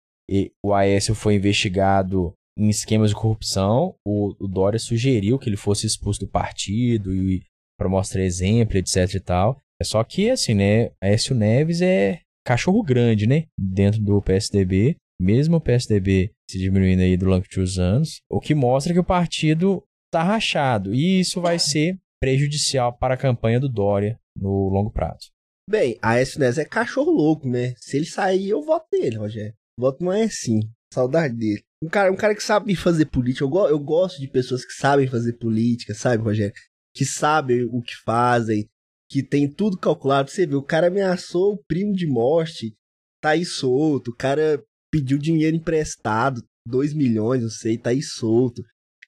o 0.64 0.74
Aécio 0.74 1.16
foi 1.16 1.36
investigado 1.36 2.34
em 2.58 2.70
esquemas 2.70 3.10
de 3.10 3.16
corrupção, 3.16 3.96
o, 4.06 4.36
o 4.40 4.48
Dória 4.48 4.78
sugeriu 4.78 5.40
que 5.40 5.50
ele 5.50 5.58
fosse 5.58 5.88
expulso 5.88 6.20
do 6.20 6.28
partido 6.28 7.16
e 7.16 7.42
para 7.80 7.90
mostrar 7.90 8.22
exemplo, 8.22 8.78
etc 8.78 9.16
e 9.16 9.20
tal. 9.22 9.58
É 9.82 9.86
só 9.86 10.04
que, 10.04 10.30
assim, 10.30 10.54
né, 10.54 10.92
Aécio 11.02 11.34
Neves 11.34 11.82
é 11.82 12.20
cachorro 12.46 12.84
grande, 12.84 13.26
né? 13.26 13.46
Dentro 13.58 14.02
do 14.02 14.22
PSDB, 14.22 14.98
mesmo 15.20 15.58
o 15.58 15.62
PSDB 15.62 16.32
se 16.52 16.58
diminuindo 16.58 17.02
aí 17.02 17.16
durante 17.16 17.60
os 17.60 17.80
anos, 17.80 18.18
o 18.30 18.40
que 18.40 18.54
mostra 18.54 18.92
que 18.92 19.00
o 19.00 19.04
partido 19.04 19.82
está 20.08 20.24
rachado. 20.24 20.94
E 20.94 21.22
isso 21.22 21.40
vai 21.40 21.58
ser 21.58 21.98
prejudicial 22.22 22.92
para 22.98 23.14
a 23.14 23.18
campanha 23.18 23.60
do 23.60 23.70
Dória 23.70 24.20
no 24.36 24.68
longo 24.68 24.92
prazo. 24.92 25.30
Bem, 25.70 25.98
a 26.02 26.20
SNS 26.20 26.58
é 26.58 26.66
cachorro 26.66 27.12
louco, 27.12 27.48
né? 27.48 27.76
Se 27.78 27.96
ele 27.96 28.06
sair, 28.06 28.50
eu 28.50 28.62
voto 28.62 28.88
nele, 28.92 29.18
Rogério. 29.18 29.54
Voto 29.80 30.04
no 30.04 30.10
Aécio. 30.10 30.60
Saudade 30.92 31.36
dele. 31.36 31.62
Um 31.82 31.88
cara, 31.88 32.12
um 32.12 32.16
cara 32.16 32.36
que 32.36 32.44
sabe 32.44 32.76
fazer 32.76 33.06
política. 33.06 33.46
Eu, 33.46 33.50
go 33.50 33.68
eu 33.68 33.80
gosto 33.80 34.20
de 34.20 34.28
pessoas 34.28 34.66
que 34.66 34.74
sabem 34.74 35.08
fazer 35.08 35.34
política, 35.34 35.94
sabe, 35.94 36.24
Rogério? 36.24 36.54
Que 36.94 37.06
sabem 37.06 37.64
o 37.64 37.82
que 37.82 37.96
fazem, 38.04 38.68
que 39.10 39.24
tem 39.24 39.50
tudo 39.50 39.78
calculado. 39.78 40.30
Você 40.30 40.46
vê, 40.46 40.56
o 40.56 40.64
cara 40.64 40.88
ameaçou 40.88 41.54
o 41.54 41.64
primo 41.68 41.94
de 41.94 42.08
morte, 42.08 42.76
tá 43.22 43.32
aí 43.32 43.46
solto. 43.46 44.12
O 44.12 44.16
cara 44.16 44.64
pediu 44.92 45.18
dinheiro 45.18 45.56
emprestado, 45.56 46.42
2 46.66 46.94
milhões, 46.94 47.42
não 47.42 47.50
sei, 47.50 47.78
tá 47.78 47.92
aí 47.92 48.02
solto. 48.02 48.62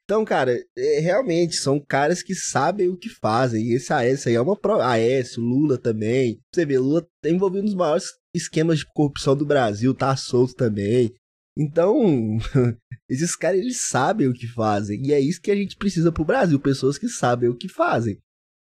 Então, 0.04 0.26
cara, 0.26 0.62
é, 0.78 1.00
realmente 1.00 1.56
são 1.56 1.80
caras 1.80 2.22
que 2.22 2.36
sabem 2.36 2.90
o 2.90 2.98
que 2.98 3.08
fazem. 3.08 3.72
Esse 3.72 3.94
AS 3.94 4.28
aí 4.28 4.36
é 4.36 4.42
uma 4.42 4.60
prova. 4.60 4.84
AS, 4.86 5.38
Lula 5.38 5.78
também. 5.78 6.38
Você 6.54 6.66
vê, 6.66 6.78
Lula 6.78 7.08
tá 7.22 7.30
envolvido 7.30 7.64
nos 7.64 7.76
maiores 7.76 8.06
esquemas 8.36 8.80
de 8.80 8.86
corrupção 8.94 9.38
do 9.38 9.46
Brasil, 9.46 9.94
tá 9.94 10.14
solto 10.18 10.54
também. 10.54 11.14
Então, 11.58 12.38
esses 13.10 13.36
caras 13.36 13.60
eles 13.60 13.88
sabem 13.88 14.28
o 14.28 14.34
que 14.34 14.48
fazem. 14.48 15.02
E 15.06 15.14
é 15.14 15.20
isso 15.20 15.42
que 15.42 15.52
a 15.52 15.56
gente 15.56 15.76
precisa 15.76 16.12
pro 16.12 16.26
Brasil, 16.26 16.60
pessoas 16.60 16.98
que 16.98 17.08
sabem 17.08 17.50
o 17.50 17.56
que 17.56 17.68
fazem. 17.68 18.18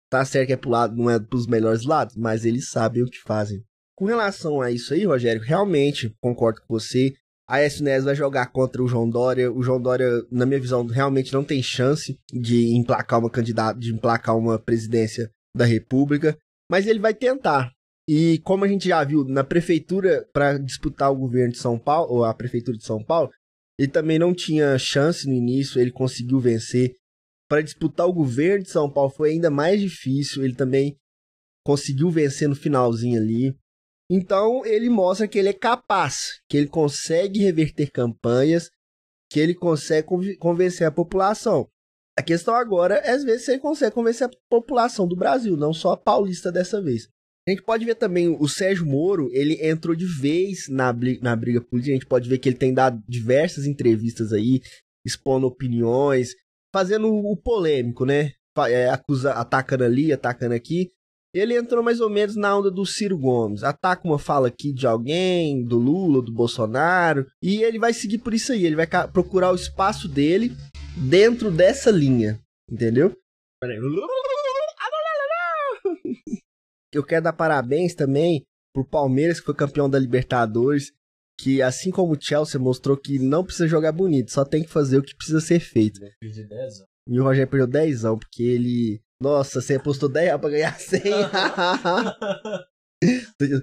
Tá 0.09 0.25
certo 0.25 0.47
que 0.47 0.53
é 0.53 0.57
pro 0.57 0.69
lado, 0.69 0.95
não 0.95 1.09
é 1.09 1.19
pros 1.19 1.47
melhores 1.47 1.83
lados, 1.83 2.15
mas 2.17 2.43
eles 2.43 2.69
sabem 2.69 3.03
o 3.03 3.09
que 3.09 3.21
fazem. 3.21 3.63
Com 3.95 4.05
relação 4.05 4.59
a 4.59 4.71
isso 4.71 4.93
aí, 4.93 5.05
Rogério, 5.05 5.41
realmente 5.41 6.13
concordo 6.19 6.61
com 6.61 6.73
você. 6.73 7.13
A 7.47 7.63
SNS 7.63 8.05
vai 8.05 8.15
jogar 8.15 8.47
contra 8.47 8.81
o 8.81 8.87
João 8.87 9.09
Dória. 9.09 9.51
O 9.51 9.61
João 9.61 9.81
Dória, 9.81 10.09
na 10.31 10.45
minha 10.45 10.59
visão, 10.59 10.85
realmente 10.85 11.33
não 11.33 11.43
tem 11.43 11.61
chance 11.61 12.17
de 12.31 12.73
emplacar 12.75 13.19
uma 13.19 13.29
candidata, 13.29 13.79
de 13.79 13.93
emplacar 13.93 14.37
uma 14.37 14.57
presidência 14.57 15.29
da 15.55 15.65
República, 15.65 16.37
mas 16.69 16.87
ele 16.87 16.99
vai 16.99 17.13
tentar. 17.13 17.71
E 18.07 18.39
como 18.39 18.65
a 18.65 18.67
gente 18.67 18.89
já 18.89 19.03
viu 19.03 19.23
na 19.23 19.43
prefeitura 19.43 20.27
para 20.33 20.57
disputar 20.57 21.11
o 21.11 21.15
governo 21.15 21.53
de 21.53 21.59
São 21.59 21.77
Paulo, 21.77 22.11
ou 22.13 22.25
a 22.25 22.33
prefeitura 22.33 22.77
de 22.77 22.85
São 22.85 23.03
Paulo, 23.03 23.29
ele 23.77 23.91
também 23.91 24.19
não 24.19 24.33
tinha 24.33 24.77
chance 24.77 25.27
no 25.27 25.33
início, 25.33 25.79
ele 25.79 25.91
conseguiu 25.91 26.39
vencer. 26.39 26.95
Para 27.49 27.61
disputar 27.61 28.07
o 28.07 28.13
governo 28.13 28.63
de 28.63 28.69
São 28.69 28.91
Paulo 28.91 29.09
foi 29.09 29.31
ainda 29.31 29.49
mais 29.49 29.81
difícil, 29.81 30.43
ele 30.43 30.55
também 30.55 30.97
conseguiu 31.65 32.09
vencer 32.09 32.47
no 32.47 32.55
finalzinho 32.55 33.19
ali. 33.19 33.55
Então 34.09 34.65
ele 34.65 34.89
mostra 34.89 35.27
que 35.27 35.39
ele 35.39 35.49
é 35.49 35.53
capaz, 35.53 36.41
que 36.49 36.57
ele 36.57 36.67
consegue 36.67 37.39
reverter 37.39 37.91
campanhas, 37.91 38.69
que 39.31 39.39
ele 39.39 39.55
consegue 39.55 40.35
convencer 40.37 40.85
a 40.85 40.91
população. 40.91 41.69
A 42.17 42.21
questão 42.21 42.53
agora 42.53 42.95
é 42.95 43.11
às 43.11 43.23
vezes 43.23 43.45
se 43.45 43.51
ele 43.51 43.61
consegue 43.61 43.95
convencer 43.95 44.27
a 44.27 44.31
população 44.49 45.07
do 45.07 45.15
Brasil, 45.15 45.55
não 45.55 45.73
só 45.73 45.93
a 45.93 45.97
paulista 45.97 46.51
dessa 46.51 46.81
vez. 46.81 47.07
A 47.51 47.53
gente 47.53 47.63
pode 47.63 47.83
ver 47.83 47.95
também 47.95 48.29
o 48.29 48.47
Sérgio 48.47 48.85
Moro, 48.85 49.29
ele 49.33 49.59
entrou 49.61 49.93
de 49.93 50.05
vez 50.05 50.69
na, 50.69 50.95
na 51.21 51.35
briga 51.35 51.59
política. 51.59 51.91
A 51.91 51.95
gente 51.95 52.05
pode 52.05 52.29
ver 52.29 52.37
que 52.37 52.47
ele 52.47 52.55
tem 52.55 52.73
dado 52.73 53.03
diversas 53.05 53.65
entrevistas 53.65 54.31
aí, 54.31 54.61
expondo 55.05 55.47
opiniões, 55.47 56.29
fazendo 56.73 57.13
o 57.13 57.35
polêmico, 57.35 58.05
né? 58.05 58.31
É, 58.69 58.89
acusa, 58.89 59.33
atacando 59.33 59.83
ali, 59.83 60.13
atacando 60.13 60.55
aqui. 60.55 60.91
Ele 61.33 61.57
entrou 61.57 61.83
mais 61.83 61.99
ou 61.99 62.09
menos 62.09 62.37
na 62.37 62.57
onda 62.57 62.71
do 62.71 62.85
Ciro 62.85 63.17
Gomes. 63.17 63.65
Ataca 63.65 64.07
uma 64.07 64.17
fala 64.17 64.47
aqui 64.47 64.71
de 64.71 64.87
alguém, 64.87 65.61
do 65.61 65.77
Lula, 65.77 66.21
do 66.21 66.31
Bolsonaro. 66.31 67.25
E 67.41 67.63
ele 67.63 67.79
vai 67.79 67.91
seguir 67.91 68.19
por 68.19 68.33
isso 68.33 68.53
aí. 68.53 68.65
Ele 68.65 68.77
vai 68.77 68.87
procurar 69.11 69.51
o 69.51 69.55
espaço 69.55 70.07
dele 70.07 70.55
dentro 70.95 71.51
dessa 71.51 71.91
linha. 71.91 72.39
Entendeu? 72.71 73.13
Peraí 73.59 73.77
eu 76.97 77.03
quero 77.03 77.23
dar 77.23 77.33
parabéns 77.33 77.93
também 77.93 78.45
pro 78.73 78.85
Palmeiras, 78.85 79.39
que 79.39 79.45
foi 79.45 79.55
campeão 79.55 79.89
da 79.89 79.99
Libertadores, 79.99 80.91
que 81.39 81.61
assim 81.61 81.91
como 81.91 82.13
o 82.13 82.17
Chelsea 82.19 82.59
mostrou 82.59 82.95
que 82.95 83.19
não 83.19 83.43
precisa 83.43 83.67
jogar 83.67 83.91
bonito, 83.91 84.31
só 84.31 84.45
tem 84.45 84.63
que 84.63 84.69
fazer 84.69 84.97
o 84.97 85.03
que 85.03 85.15
precisa 85.15 85.41
ser 85.41 85.59
feito. 85.59 85.99
E 87.07 87.19
o 87.19 87.23
Rogério 87.23 87.49
perdeu 87.49 87.67
10 87.67 88.05
anos, 88.05 88.19
porque 88.19 88.43
ele. 88.43 89.01
Nossa, 89.21 89.61
você 89.61 89.75
apostou 89.75 90.07
10 90.07 90.25
reais 90.25 90.41
pra 90.41 90.49
ganhar 90.49 90.79
100. 90.79 91.01
se, 93.03 93.61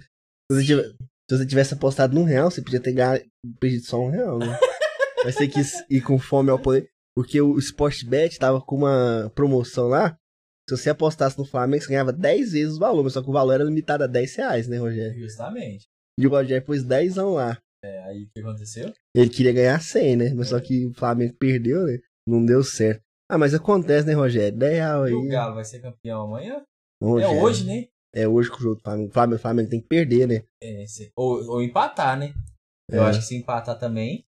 você 0.51 0.65
tivesse, 0.65 0.97
se 1.31 1.37
você 1.37 1.47
tivesse 1.47 1.75
apostado 1.75 2.15
num 2.15 2.25
real, 2.25 2.51
você 2.51 2.63
podia 2.63 2.81
ter 2.81 2.93
ganhado, 2.93 3.25
perdido 3.61 3.85
só 3.85 4.01
um 4.01 4.11
real, 4.11 4.39
né? 4.39 4.59
Mas 5.25 5.35
você 5.35 5.49
quis 5.49 5.73
ir 5.91 6.01
com 6.01 6.19
fome 6.19 6.51
ao 6.51 6.59
poder. 6.59 6.89
Porque 7.15 7.41
o 7.41 7.59
Sportbet 7.59 8.39
tava 8.39 8.61
com 8.61 8.77
uma 8.77 9.33
promoção 9.35 9.89
lá 9.89 10.17
se 10.69 10.77
você 10.77 10.91
apostasse 10.91 11.39
no 11.39 11.47
Flamengo, 11.47 11.83
você 11.83 11.89
ganhava 11.89 12.13
10 12.13 12.53
vezes 12.53 12.77
o 12.77 12.79
valor, 12.79 13.03
mas 13.03 13.15
só 13.15 13.23
que 13.23 13.31
o 13.31 13.33
valor 13.33 13.55
era 13.55 13.65
limitado 13.65 14.05
a 14.05 14.07
10 14.07 14.37
reais, 14.37 14.69
né, 14.69 14.77
Rogério? 14.77 15.19
Justamente. 15.19 15.87
E 16.19 16.27
o 16.27 16.31
Rogério 16.31 16.67
pôs 16.67 16.83
10 16.83 17.17
lá. 17.17 17.59
É, 17.83 18.03
aí 18.05 18.25
o 18.25 18.29
que 18.31 18.41
aconteceu? 18.41 18.93
Ele 19.15 19.31
queria 19.31 19.53
ganhar 19.53 19.81
100, 19.81 20.17
né? 20.17 20.35
Mas 20.35 20.49
é. 20.49 20.51
só 20.51 20.61
que 20.61 20.87
o 20.87 20.93
Flamengo 20.93 21.35
perdeu, 21.39 21.87
né? 21.87 21.99
Não 22.27 22.45
deu 22.45 22.63
certo. 22.63 23.01
Ah, 23.31 23.39
mas 23.39 23.55
acontece, 23.55 24.07
né, 24.07 24.13
Rogério? 24.13 24.59
10 24.59 24.73
reais 24.75 25.03
aí. 25.05 25.13
E 25.13 25.15
o 25.15 25.29
Galo 25.29 25.55
vai 25.55 25.65
ser 25.65 25.81
campeão 25.81 26.23
amanhã? 26.23 26.63
Rogério, 27.03 27.39
é 27.39 27.43
hoje, 27.43 27.65
né? 27.65 27.89
É 28.15 28.29
hoje 28.29 28.51
que 28.51 28.57
o 28.57 28.61
jogo 28.61 28.75
do 28.77 28.83
Flamengo. 28.83 29.09
O 29.09 29.13
Flamengo, 29.13 29.41
Flamengo 29.41 29.71
tem 29.71 29.81
que 29.81 29.87
perder, 29.87 30.27
né? 30.29 30.43
É, 30.63 30.85
ou, 31.17 31.45
ou 31.47 31.63
empatar, 31.63 32.19
né? 32.19 32.35
Eu 32.91 33.05
é. 33.05 33.07
acho 33.07 33.21
que 33.21 33.27
se 33.27 33.37
empatar 33.37 33.79
também. 33.79 34.25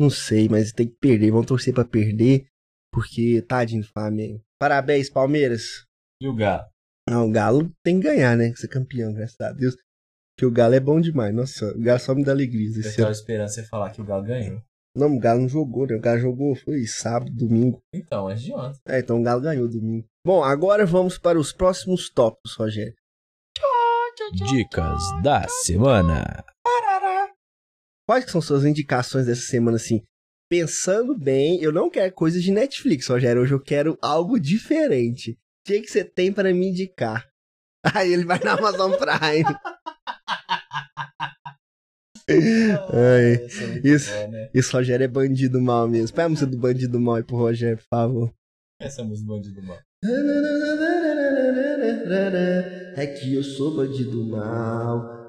Não 0.00 0.10
sei, 0.10 0.48
mas 0.48 0.72
tem 0.72 0.86
que 0.86 0.96
perder. 1.00 1.30
Vamos 1.30 1.46
torcer 1.46 1.72
pra 1.72 1.84
perder. 1.84 2.46
Porque, 2.92 3.42
tadinho, 3.42 3.82
Flamengo. 3.84 4.40
Parabéns, 4.60 5.08
Palmeiras. 5.08 5.84
E 6.20 6.28
o 6.28 6.34
Galo? 6.34 6.64
Não, 7.08 7.28
o 7.28 7.32
Galo 7.32 7.70
tem 7.84 7.98
que 7.98 8.06
ganhar, 8.06 8.36
né? 8.36 8.54
Ser 8.54 8.68
campeão, 8.68 9.12
graças 9.12 9.40
a 9.40 9.52
Deus. 9.52 9.76
Porque 10.36 10.46
o 10.46 10.50
Galo 10.50 10.74
é 10.74 10.80
bom 10.80 11.00
demais. 11.00 11.34
Nossa, 11.34 11.74
o 11.74 11.80
Galo 11.80 11.98
só 11.98 12.14
me 12.14 12.24
dá 12.24 12.32
alegria. 12.32 12.68
Eu 12.76 12.96
tava 12.96 13.10
esperando 13.10 13.48
você 13.48 13.62
falar 13.64 13.90
que 13.90 14.00
o 14.00 14.04
Galo 14.04 14.24
ganhou. 14.24 14.62
Não, 14.94 15.16
o 15.16 15.18
Galo 15.18 15.40
não 15.40 15.48
jogou, 15.48 15.86
né? 15.86 15.94
O 15.94 16.00
Galo 16.00 16.20
jogou, 16.20 16.54
foi 16.54 16.86
sábado, 16.86 17.32
domingo. 17.32 17.80
Então, 17.94 18.28
é 18.30 18.34
de 18.34 18.52
ontem. 18.52 18.78
É, 18.86 18.98
então 18.98 19.20
o 19.20 19.22
Galo 19.22 19.40
ganhou 19.40 19.68
domingo. 19.68 20.06
Bom, 20.24 20.44
agora 20.44 20.84
vamos 20.84 21.18
para 21.18 21.38
os 21.38 21.52
próximos 21.52 22.10
tópicos, 22.10 22.54
Rogério. 22.54 22.94
Dicas 24.34 25.02
da 25.22 25.48
semana. 25.48 26.44
Quais 28.06 28.30
são 28.30 28.42
suas 28.42 28.64
indicações 28.64 29.26
dessa 29.26 29.42
semana, 29.42 29.76
assim? 29.76 30.02
Pensando 30.52 31.16
bem, 31.16 31.62
eu 31.62 31.72
não 31.72 31.88
quero 31.88 32.12
coisas 32.12 32.42
de 32.42 32.52
Netflix, 32.52 33.06
Rogério. 33.08 33.40
Hoje 33.40 33.54
eu 33.54 33.58
quero 33.58 33.96
algo 34.02 34.38
diferente 34.38 35.38
que, 35.64 35.80
que 35.80 35.90
você 35.90 36.04
tem 36.04 36.30
para 36.30 36.52
me 36.52 36.68
indicar? 36.68 37.26
Aí 37.96 38.12
ele 38.12 38.26
vai 38.26 38.38
na 38.38 38.52
Amazon 38.52 38.92
Prime. 38.92 39.46
Ai, 42.28 43.34
é 43.34 43.46
isso, 43.82 44.12
bom, 44.12 44.30
né? 44.30 44.50
isso, 44.52 44.76
Rogério, 44.76 45.04
é 45.04 45.08
bandido 45.08 45.58
mal 45.58 45.88
mesmo. 45.88 46.14
Põe 46.14 46.24
a 46.24 46.28
música 46.28 46.46
do 46.46 46.58
bandido 46.58 47.00
mal 47.00 47.14
aí 47.14 47.22
pro 47.22 47.36
Rogério, 47.36 47.78
por 47.78 47.86
favor. 47.86 48.34
Essa 48.78 49.00
é 49.00 49.04
música 49.04 49.26
do 49.26 49.34
bandido 49.34 49.62
mal. 49.62 49.78
É 52.94 53.06
que 53.06 53.34
eu 53.34 53.42
sou 53.42 53.74
bandido 53.74 54.22
mal. 54.22 55.22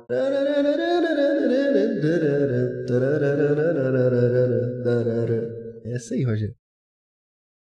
Essa 5.86 6.16
aí, 6.16 6.24
Rogério. 6.24 6.56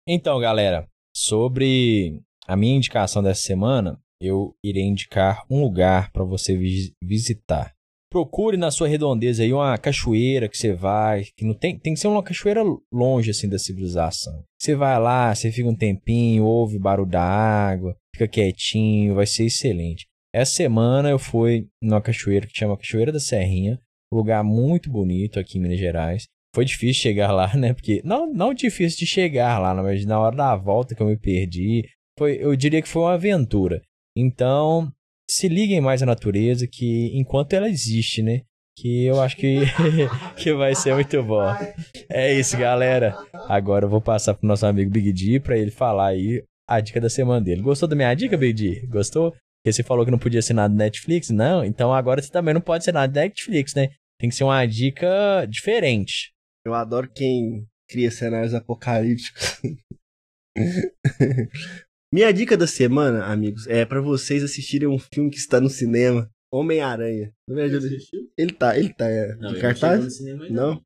Então, 0.06 0.40
galera, 0.40 0.88
sobre 1.14 2.20
a 2.46 2.56
minha 2.56 2.76
indicação 2.76 3.22
dessa 3.22 3.42
semana, 3.42 4.00
eu 4.20 4.54
irei 4.64 4.82
indicar 4.82 5.44
um 5.50 5.60
lugar 5.62 6.12
para 6.12 6.24
você 6.24 6.56
visitar. 7.02 7.72
Procure 8.10 8.56
na 8.56 8.72
sua 8.72 8.88
redondeza 8.88 9.44
aí 9.44 9.52
uma 9.52 9.78
cachoeira 9.78 10.48
que 10.48 10.58
você 10.58 10.72
vai, 10.72 11.24
que 11.36 11.44
não 11.44 11.54
tem, 11.54 11.78
tem 11.78 11.94
que 11.94 12.00
ser 12.00 12.08
uma 12.08 12.24
cachoeira 12.24 12.60
longe 12.92 13.30
assim 13.30 13.48
da 13.48 13.56
civilização. 13.56 14.44
Você 14.60 14.74
vai 14.74 14.98
lá, 14.98 15.32
você 15.32 15.52
fica 15.52 15.68
um 15.68 15.76
tempinho, 15.76 16.44
ouve 16.44 16.76
barulho 16.76 17.08
da 17.08 17.22
água, 17.22 17.96
fica 18.12 18.26
quietinho, 18.26 19.14
vai 19.14 19.26
ser 19.26 19.44
excelente. 19.44 20.06
Essa 20.34 20.52
semana 20.52 21.08
eu 21.08 21.18
fui 21.18 21.68
numa 21.80 22.02
cachoeira 22.02 22.46
que 22.46 22.56
chama 22.56 22.76
Cachoeira 22.76 23.12
da 23.12 23.20
Serrinha, 23.20 23.80
um 24.12 24.16
lugar 24.16 24.42
muito 24.42 24.90
bonito 24.90 25.38
aqui 25.38 25.58
em 25.58 25.62
Minas 25.62 25.78
Gerais. 25.78 26.24
Foi 26.54 26.64
difícil 26.64 27.02
chegar 27.02 27.32
lá, 27.32 27.54
né? 27.56 27.72
Porque 27.72 28.00
não, 28.04 28.32
não 28.32 28.52
difícil 28.52 28.98
de 28.98 29.06
chegar 29.06 29.58
lá, 29.58 29.74
mas 29.74 30.04
na 30.04 30.18
hora 30.18 30.36
da 30.36 30.56
volta 30.56 30.94
que 30.94 31.02
eu 31.02 31.06
me 31.06 31.16
perdi, 31.16 31.88
foi, 32.18 32.38
eu 32.40 32.54
diria 32.56 32.82
que 32.82 32.88
foi 32.88 33.02
uma 33.02 33.14
aventura. 33.14 33.80
Então, 34.16 34.92
se 35.30 35.48
liguem 35.48 35.80
mais 35.80 36.02
à 36.02 36.06
natureza, 36.06 36.66
que 36.66 37.12
enquanto 37.14 37.52
ela 37.52 37.68
existe, 37.68 38.22
né? 38.22 38.42
Que 38.76 39.04
eu 39.04 39.20
acho 39.20 39.36
que, 39.36 39.60
que 40.36 40.52
vai 40.52 40.74
ser 40.74 40.94
muito 40.94 41.22
bom. 41.22 41.46
É 42.08 42.32
isso, 42.32 42.56
galera. 42.56 43.16
Agora 43.48 43.84
eu 43.84 43.88
vou 43.88 44.00
passar 44.00 44.34
pro 44.34 44.46
nosso 44.46 44.66
amigo 44.66 44.90
Big 44.90 45.12
D 45.12 45.38
para 45.38 45.56
ele 45.56 45.70
falar 45.70 46.08
aí 46.08 46.42
a 46.68 46.80
dica 46.80 47.00
da 47.00 47.08
semana 47.08 47.40
dele. 47.40 47.62
Gostou 47.62 47.88
da 47.88 47.94
minha 47.94 48.12
dica, 48.14 48.36
Big 48.36 48.52
D? 48.54 48.86
Gostou? 48.88 49.32
Porque 49.32 49.72
você 49.72 49.82
falou 49.82 50.04
que 50.04 50.10
não 50.10 50.18
podia 50.18 50.40
ser 50.42 50.54
nada 50.54 50.74
Netflix? 50.74 51.30
Não, 51.30 51.64
então 51.64 51.92
agora 51.92 52.22
você 52.22 52.30
também 52.30 52.54
não 52.54 52.60
pode 52.60 52.82
ser 52.82 52.92
nada 52.92 53.20
Netflix, 53.20 53.74
né? 53.74 53.90
Tem 54.18 54.28
que 54.28 54.34
ser 54.34 54.44
uma 54.44 54.64
dica 54.66 55.46
diferente. 55.48 56.32
Eu 56.64 56.74
adoro 56.74 57.10
quem 57.10 57.66
cria 57.88 58.10
cenários 58.10 58.54
apocalípticos. 58.54 59.60
Minha 62.12 62.32
dica 62.32 62.56
da 62.56 62.66
semana, 62.66 63.24
amigos, 63.26 63.66
é 63.66 63.84
para 63.84 64.00
vocês 64.00 64.42
assistirem 64.42 64.88
um 64.88 64.98
filme 64.98 65.30
que 65.30 65.38
está 65.38 65.60
no 65.60 65.70
cinema. 65.70 66.30
Homem-Aranha. 66.52 67.32
Não 67.48 67.54
me 67.54 67.62
ajuda. 67.62 67.86
assistiu? 67.86 68.28
Ele 68.36 68.52
tá, 68.52 68.76
ele 68.76 68.92
tá 68.92 69.08
é, 69.08 69.36
Não, 69.36 69.50
em 69.50 69.52
ele 69.52 69.60
cartaz? 69.60 70.02
no 70.04 70.10
cinema 70.10 70.44
ainda 70.44 70.60
Não. 70.60 70.84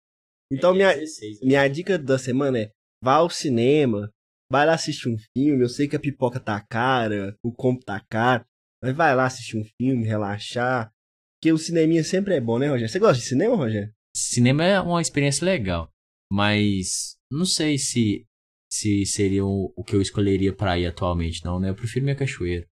Então 0.52 0.74
minha, 0.74 0.92
16, 0.94 1.40
minha 1.40 1.66
dica 1.68 1.98
da 1.98 2.18
semana 2.18 2.58
é 2.58 2.70
vá 3.02 3.14
ao 3.14 3.30
cinema, 3.30 4.12
vai 4.52 4.66
lá 4.66 4.74
assistir 4.74 5.08
um 5.08 5.16
filme. 5.32 5.64
Eu 5.64 5.68
sei 5.70 5.88
que 5.88 5.96
a 5.96 6.00
pipoca 6.00 6.38
tá 6.38 6.60
cara, 6.60 7.34
o 7.42 7.50
combo 7.50 7.82
tá 7.82 7.98
caro, 8.10 8.44
mas 8.82 8.94
vai 8.94 9.16
lá 9.16 9.24
assistir 9.24 9.56
um 9.56 9.64
filme, 9.80 10.06
relaxar. 10.06 10.92
Porque 11.40 11.50
o 11.50 11.58
cineminha 11.58 12.04
sempre 12.04 12.34
é 12.34 12.40
bom, 12.40 12.58
né, 12.58 12.68
Rogério? 12.68 12.88
Você 12.90 12.98
gosta 12.98 13.22
de 13.22 13.26
cinema, 13.26 13.56
Rogério? 13.56 13.92
Cinema 14.16 14.64
é 14.64 14.80
uma 14.80 15.00
experiência 15.02 15.44
legal, 15.44 15.88
mas 16.32 17.16
não 17.30 17.44
sei 17.44 17.78
se 17.78 18.24
se 18.72 19.06
seria 19.06 19.44
o, 19.44 19.72
o 19.76 19.84
que 19.84 19.94
eu 19.94 20.02
escolheria 20.02 20.52
pra 20.52 20.76
ir 20.78 20.86
atualmente, 20.86 21.44
não, 21.44 21.60
né? 21.60 21.70
Eu 21.70 21.76
prefiro 21.76 22.04
minha 22.04 22.16
cachoeira. 22.16 22.66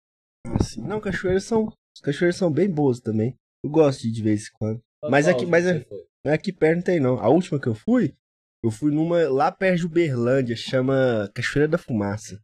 Assim, 0.58 0.82
não, 0.82 1.00
cachoeiras 1.02 1.44
são. 1.44 1.68
As 1.94 2.02
cachoeiras 2.02 2.38
são 2.38 2.50
bem 2.50 2.70
boas 2.70 3.02
também. 3.02 3.36
Eu 3.64 3.70
gosto 3.70 4.04
de 4.04 4.12
de 4.12 4.24
vez 4.24 4.44
em 4.48 4.52
quando. 4.58 4.80
Mas 5.10 5.28
aqui- 5.28 5.46
mas 5.46 5.66
é- 5.66 5.86
é 6.26 6.32
aqui 6.34 6.54
perto 6.54 6.78
não 6.78 6.84
tem, 6.84 7.00
não. 7.02 7.20
A 7.20 7.28
última 7.28 7.60
que 7.60 7.68
eu 7.68 7.76
fui, 7.76 8.16
eu 8.64 8.72
fui 8.72 8.92
numa 8.94 9.28
lá 9.30 9.52
perto 9.52 9.80
de 9.80 9.86
Uberlândia, 9.88 10.56
chama 10.56 11.30
Cachoeira 11.36 11.68
da 11.68 11.78
Fumaça. 11.78 12.42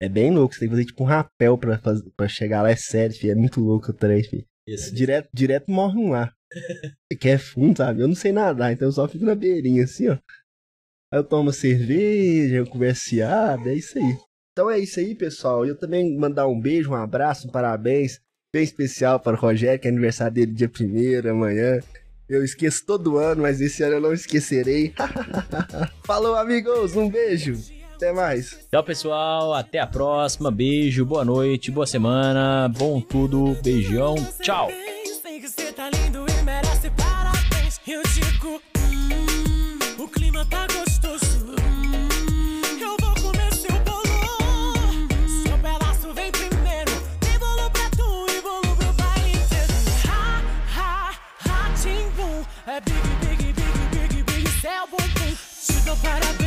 É 0.00 0.08
bem 0.08 0.30
louco, 0.32 0.54
você 0.54 0.60
tem 0.60 0.68
que 0.68 0.74
fazer 0.74 0.84
tipo 0.86 1.02
um 1.02 1.06
rapel 1.06 1.58
pra, 1.58 1.78
fazer, 1.78 2.08
pra 2.16 2.28
chegar 2.28 2.62
lá, 2.62 2.70
é 2.70 2.76
sério, 2.76 3.16
filho. 3.16 3.32
É 3.32 3.36
muito 3.36 3.60
louco 3.60 3.90
o 3.90 3.94
trem, 3.94 4.22
filho. 4.22 4.44
Esse- 4.68 4.94
Direto, 4.94 5.28
direto 5.34 5.68
morre 5.70 5.98
um 5.98 6.10
lá. 6.10 6.32
que 7.20 7.28
é 7.28 7.38
fundo, 7.38 7.78
sabe? 7.78 8.02
Eu 8.02 8.08
não 8.08 8.14
sei 8.14 8.32
nadar, 8.32 8.72
então 8.72 8.88
eu 8.88 8.92
só 8.92 9.06
fico 9.08 9.24
na 9.24 9.34
beirinha 9.34 9.84
assim, 9.84 10.08
ó. 10.08 10.18
Aí 11.12 11.18
eu 11.18 11.24
tomo 11.24 11.52
cerveja, 11.52 12.56
eu 12.56 12.66
converso 12.66 13.10
fiado, 13.10 13.68
é 13.68 13.74
isso 13.74 13.98
aí. 13.98 14.16
Então 14.52 14.70
é 14.70 14.78
isso 14.78 15.00
aí, 15.00 15.14
pessoal. 15.14 15.66
Eu 15.66 15.76
também 15.76 16.16
mandar 16.16 16.46
um 16.46 16.60
beijo, 16.60 16.90
um 16.90 16.94
abraço, 16.94 17.48
um 17.48 17.50
parabéns 17.50 18.20
bem 18.54 18.62
especial 18.62 19.18
para 19.18 19.36
o 19.36 19.40
Rogério, 19.40 19.80
que 19.80 19.88
é 19.88 19.90
aniversário 19.90 20.34
dele 20.34 20.52
dia 20.52 20.70
1 20.70 21.28
amanhã. 21.28 21.80
Eu 22.28 22.44
esqueço 22.44 22.86
todo 22.86 23.18
ano, 23.18 23.42
mas 23.42 23.60
esse 23.60 23.82
ano 23.82 23.96
eu 23.96 24.00
não 24.00 24.12
esquecerei. 24.12 24.94
Falou, 26.06 26.36
amigos, 26.36 26.96
um 26.96 27.08
beijo. 27.08 27.58
Até 27.94 28.12
mais. 28.12 28.58
Tchau, 28.70 28.82
pessoal. 28.82 29.54
Até 29.54 29.78
a 29.78 29.86
próxima. 29.86 30.50
Beijo, 30.50 31.04
boa 31.04 31.24
noite, 31.24 31.70
boa 31.70 31.86
semana, 31.86 32.68
bom 32.68 33.00
tudo. 33.00 33.56
Beijão. 33.62 34.14
Tchau. 34.40 34.68
Clima 40.34 40.44
tá 40.46 40.66
gostoso. 40.66 41.44
Hum, 41.46 42.80
eu 42.80 42.96
vou 43.00 43.14
comer 43.22 43.54
seu 43.54 43.70
bolo. 43.84 45.08
Seu 45.44 45.56
pedaço 45.58 46.12
vem 46.12 46.32
primeiro. 46.32 46.90
Tem 47.20 47.38
bolo 47.38 47.70
pra 47.70 47.88
tu 47.90 48.26
e 48.28 48.40
bolo 48.42 48.76
pro 48.76 48.92
baile 48.94 49.30
inteiro. 49.30 49.72
Ha, 50.08 50.42
ha, 50.76 51.14
ha, 51.48 51.70
timbum. 51.80 52.44
É 52.66 52.80
big, 52.80 53.00
big, 53.20 53.52
big, 53.52 54.08
big, 54.08 54.22
big, 54.24 54.60
céu 54.60 54.88
bumbum. 54.88 55.36
Te 55.66 55.80
dou 55.84 55.96
parabéns, 55.98 56.43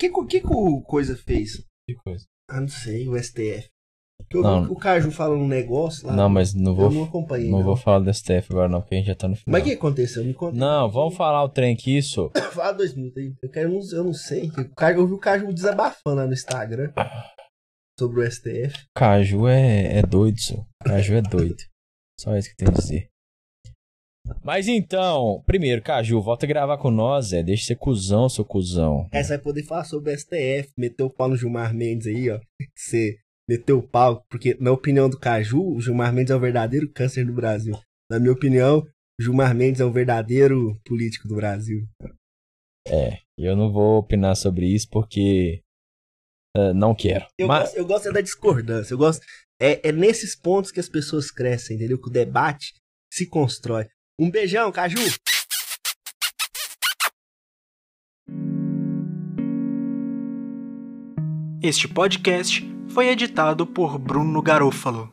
que, 0.00 0.08
que 0.26 0.40
que 0.40 0.46
o 0.52 0.80
Coisa 0.82 1.16
fez? 1.16 1.62
Que 1.88 1.94
coisa. 2.04 2.24
Ah, 2.48 2.60
não 2.60 2.68
sei, 2.68 3.08
o 3.08 3.16
STF. 3.18 3.68
Eu 4.32 4.42
Não. 4.42 4.64
vi 4.64 4.70
o 4.70 4.76
Caju 4.76 5.10
falando 5.10 5.40
um 5.42 5.48
negócio 5.48 6.06
lá. 6.06 6.14
Não, 6.14 6.28
mas 6.28 6.52
não 6.54 6.74
vou, 6.74 6.86
Eu 6.86 6.90
não 6.92 7.04
acompanhei. 7.04 7.50
não 7.50 7.58
não. 7.58 7.64
vou 7.64 7.76
falar 7.76 8.00
do 8.00 8.12
STF 8.12 8.48
agora, 8.50 8.68
não, 8.68 8.80
porque 8.80 8.94
a 8.94 8.98
gente 8.98 9.06
já 9.06 9.14
tá 9.14 9.26
no 9.26 9.34
final. 9.34 9.52
Mas 9.52 9.62
o 9.62 9.64
que 9.64 9.72
aconteceu? 9.72 10.24
Me 10.24 10.34
conta. 10.34 10.56
Não, 10.56 10.90
vamos 10.90 11.16
falar 11.16 11.42
o 11.42 11.48
trem 11.48 11.74
aqui, 11.74 11.96
isso. 11.96 12.30
Fala 12.52 12.72
dois 12.72 12.94
minutos 12.94 13.16
aí. 13.18 13.34
Eu, 13.42 13.50
quero, 13.50 13.68
eu, 13.70 13.72
não, 13.80 13.80
eu 13.98 14.04
não 14.04 14.12
sei. 14.14 14.48
O 14.48 14.74
Caju, 14.74 15.00
eu 15.00 15.06
vi 15.06 15.12
o 15.14 15.18
Caju 15.18 15.52
desabafando 15.52 16.16
lá 16.16 16.26
no 16.26 16.32
Instagram 16.32 16.92
sobre 17.98 18.20
o 18.20 18.30
STF. 18.30 18.86
Caju 18.94 19.48
é, 19.48 19.98
é 19.98 20.02
doido, 20.02 20.38
senhor. 20.38 20.66
Caju 20.84 21.14
é 21.14 21.22
doido. 21.22 21.62
Só 22.18 22.36
isso 22.36 22.50
que 22.50 22.56
tem 22.56 22.68
a 22.68 22.72
dizer. 22.72 23.09
Mas 24.42 24.68
então, 24.68 25.42
primeiro, 25.46 25.82
Caju, 25.82 26.20
volta 26.20 26.46
a 26.46 26.48
gravar 26.48 26.78
com 26.78 26.90
nós, 26.90 27.26
Zé. 27.26 27.42
Deixa 27.42 27.62
de 27.62 27.66
ser 27.68 27.76
cuzão, 27.76 28.28
seu 28.28 28.44
cuzão. 28.44 29.08
Aí 29.12 29.22
você 29.22 29.30
vai 29.30 29.38
poder 29.38 29.62
falar 29.64 29.84
sobre 29.84 30.12
o 30.12 30.18
STF, 30.18 30.72
meter 30.76 31.02
o 31.02 31.10
pau 31.10 31.28
no 31.28 31.36
Gilmar 31.36 31.74
Mendes 31.74 32.06
aí, 32.06 32.30
ó. 32.30 32.40
Você 32.76 33.18
meteu 33.48 33.78
o 33.78 33.82
pau, 33.82 34.24
porque 34.30 34.56
na 34.60 34.72
opinião 34.72 35.08
do 35.08 35.18
Caju, 35.18 35.74
o 35.74 35.80
Gilmar 35.80 36.12
Mendes 36.12 36.30
é 36.30 36.36
o 36.36 36.40
verdadeiro 36.40 36.90
câncer 36.92 37.24
do 37.24 37.32
Brasil. 37.32 37.74
Na 38.10 38.18
minha 38.18 38.32
opinião, 38.32 38.78
o 38.78 39.22
Gilmar 39.22 39.54
Mendes 39.54 39.80
é 39.80 39.84
o 39.84 39.92
verdadeiro 39.92 40.80
político 40.84 41.28
do 41.28 41.36
Brasil. 41.36 41.86
É, 42.88 43.18
eu 43.36 43.56
não 43.56 43.72
vou 43.72 43.98
opinar 43.98 44.36
sobre 44.36 44.66
isso 44.66 44.88
porque 44.90 45.62
eh, 46.56 46.72
não 46.72 46.94
quero. 46.94 47.26
Eu, 47.38 47.46
Mas, 47.46 47.64
gosto, 47.64 47.76
eu 47.76 47.86
gosto 47.86 48.08
é 48.08 48.12
da 48.12 48.20
discordância. 48.20 48.94
Eu 48.94 48.98
gosto. 48.98 49.24
É, 49.60 49.88
é 49.88 49.92
nesses 49.92 50.34
pontos 50.34 50.70
que 50.70 50.80
as 50.80 50.88
pessoas 50.88 51.30
crescem, 51.30 51.76
entendeu? 51.76 52.00
Que 52.00 52.08
o 52.08 52.12
debate 52.12 52.74
se 53.12 53.26
constrói. 53.26 53.86
Um 54.20 54.30
beijão, 54.30 54.70
Caju! 54.70 54.98
Este 61.62 61.88
podcast 61.88 62.62
foi 62.90 63.08
editado 63.08 63.66
por 63.66 63.98
Bruno 63.98 64.42
Garofalo. 64.42 65.10